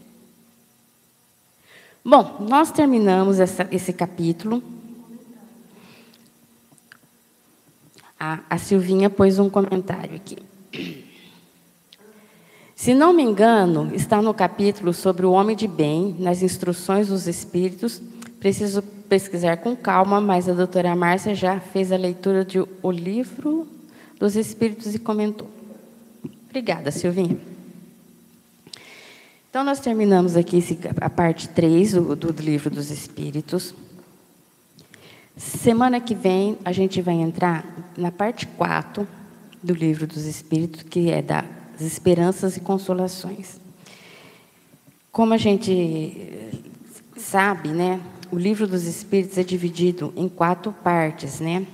[2.05, 4.63] Bom, nós terminamos essa, esse capítulo.
[8.19, 10.39] A, a Silvinha pôs um comentário aqui.
[12.77, 17.27] Se não me engano, está no capítulo sobre o homem de bem, nas instruções dos
[17.27, 18.01] espíritos.
[18.41, 23.67] Preciso pesquisar com calma, mas a doutora Márcia já fez a leitura de O Livro
[24.19, 25.49] dos Espíritos e comentou.
[26.49, 27.39] Obrigada, Silvinha.
[29.49, 30.63] Então, nós terminamos aqui
[31.01, 33.75] a parte 3 do, do livro dos Espíritos.
[35.37, 37.65] Semana que vem, a gente vai entrar
[37.97, 39.07] na parte 4
[39.63, 41.47] do livro dos Espíritos, que é das
[41.81, 43.61] esperanças e consolações.
[45.11, 46.53] Como a gente
[47.17, 51.67] sabe, né, o livro dos Espíritos é dividido em quatro partes, né?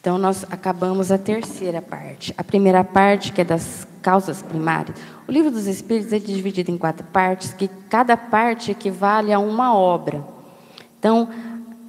[0.00, 2.34] Então, nós acabamos a terceira parte.
[2.36, 4.96] A primeira parte, que é das causas primárias.
[5.28, 9.76] O livro dos Espíritos é dividido em quatro partes, que cada parte equivale a uma
[9.76, 10.24] obra.
[10.98, 11.28] Então,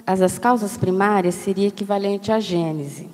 [0.06, 3.10] as, as causas primárias seria equivalente à Gênese.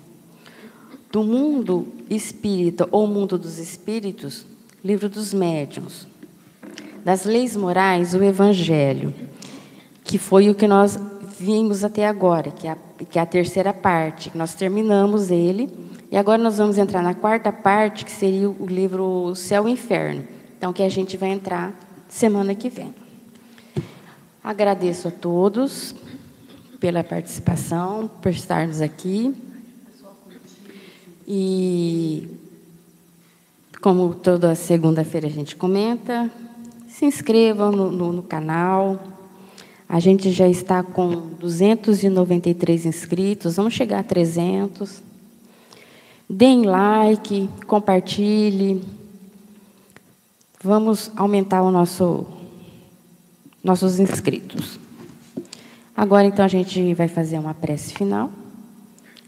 [1.09, 4.45] Do mundo espírita ou mundo dos espíritos,
[4.83, 6.07] livro dos médiuns.
[7.05, 9.13] Das leis morais, o Evangelho,
[10.09, 10.97] que foi o que nós
[11.39, 14.31] vimos até agora, que é a, que é a terceira parte.
[14.33, 15.69] Nós terminamos ele
[16.11, 20.27] e agora nós vamos entrar na quarta parte, que seria o livro Céu e Inferno.
[20.57, 21.75] Então, que a gente vai entrar
[22.09, 22.91] semana que vem.
[24.43, 25.93] Agradeço a todos
[26.79, 29.31] pela participação, por estarmos aqui.
[31.27, 32.27] E,
[33.79, 36.31] como toda segunda-feira a gente comenta,
[36.87, 39.18] se inscrevam no, no, no canal,
[39.89, 45.01] a gente já está com 293 inscritos, vamos chegar a 300.
[46.29, 48.83] Deem like, compartilhe.
[50.63, 52.27] Vamos aumentar o nosso
[53.63, 54.79] nossos inscritos.
[55.97, 58.31] Agora então a gente vai fazer uma prece final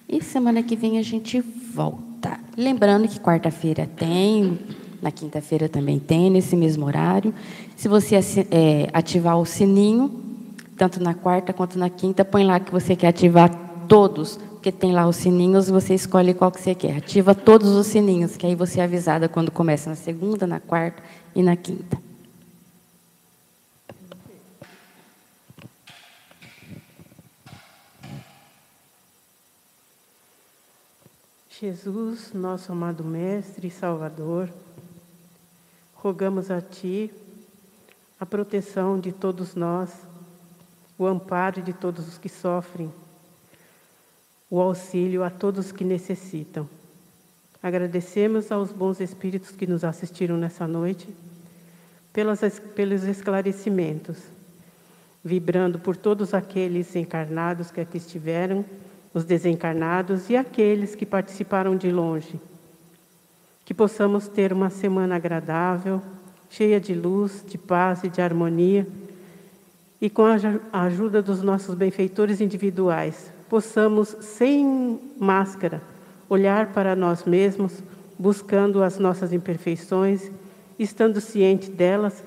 [0.08, 2.40] e semana que vem a gente volta.
[2.56, 4.60] Lembrando que quarta-feira tem,
[5.02, 7.34] na quinta-feira também tem, nesse mesmo horário.
[7.76, 8.16] Se você
[8.52, 10.31] é, ativar o sininho,
[10.82, 13.52] tanto na quarta quanto na quinta, põe lá que você quer ativar
[13.88, 16.98] todos, porque tem lá os sininhos você escolhe qual que você quer.
[16.98, 21.04] Ativa todos os sininhos, que aí você é avisada quando começa na segunda, na quarta
[21.36, 22.00] e na quinta.
[31.60, 34.50] Jesus, nosso amado Mestre e Salvador,
[35.94, 37.14] rogamos a Ti
[38.20, 40.10] a proteção de todos nós
[41.02, 42.92] o amparo de todos os que sofrem,
[44.50, 46.70] o auxílio a todos os que necessitam.
[47.64, 51.10] Agradecemos aos bons espíritos que nos assistiram nessa noite
[52.14, 52.40] pelos,
[52.76, 54.18] pelos esclarecimentos,
[55.24, 58.64] vibrando por todos aqueles encarnados que aqui estiveram,
[59.12, 62.40] os desencarnados e aqueles que participaram de longe.
[63.66, 66.00] Que possamos ter uma semana agradável,
[66.50, 68.88] cheia de luz, de paz e de harmonia
[70.02, 75.80] e com a ajuda dos nossos benfeitores individuais, possamos, sem máscara,
[76.28, 77.84] olhar para nós mesmos,
[78.18, 80.32] buscando as nossas imperfeições,
[80.80, 82.24] estando ciente delas,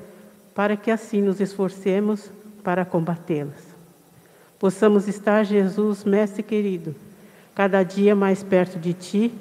[0.55, 2.31] para que assim nos esforcemos
[2.63, 3.75] para combatê-las.
[4.57, 6.95] Possamos estar, Jesus, Mestre querido,
[7.57, 9.35] cada dia mais perto de Ti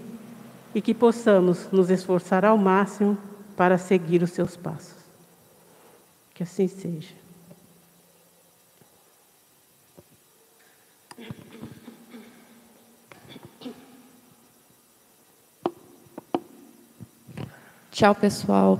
[0.74, 3.16] e que possamos nos esforçar ao máximo
[3.56, 5.04] para seguir os Seus passos.
[6.34, 7.23] Que assim seja.
[17.94, 18.80] Tchau, pessoal.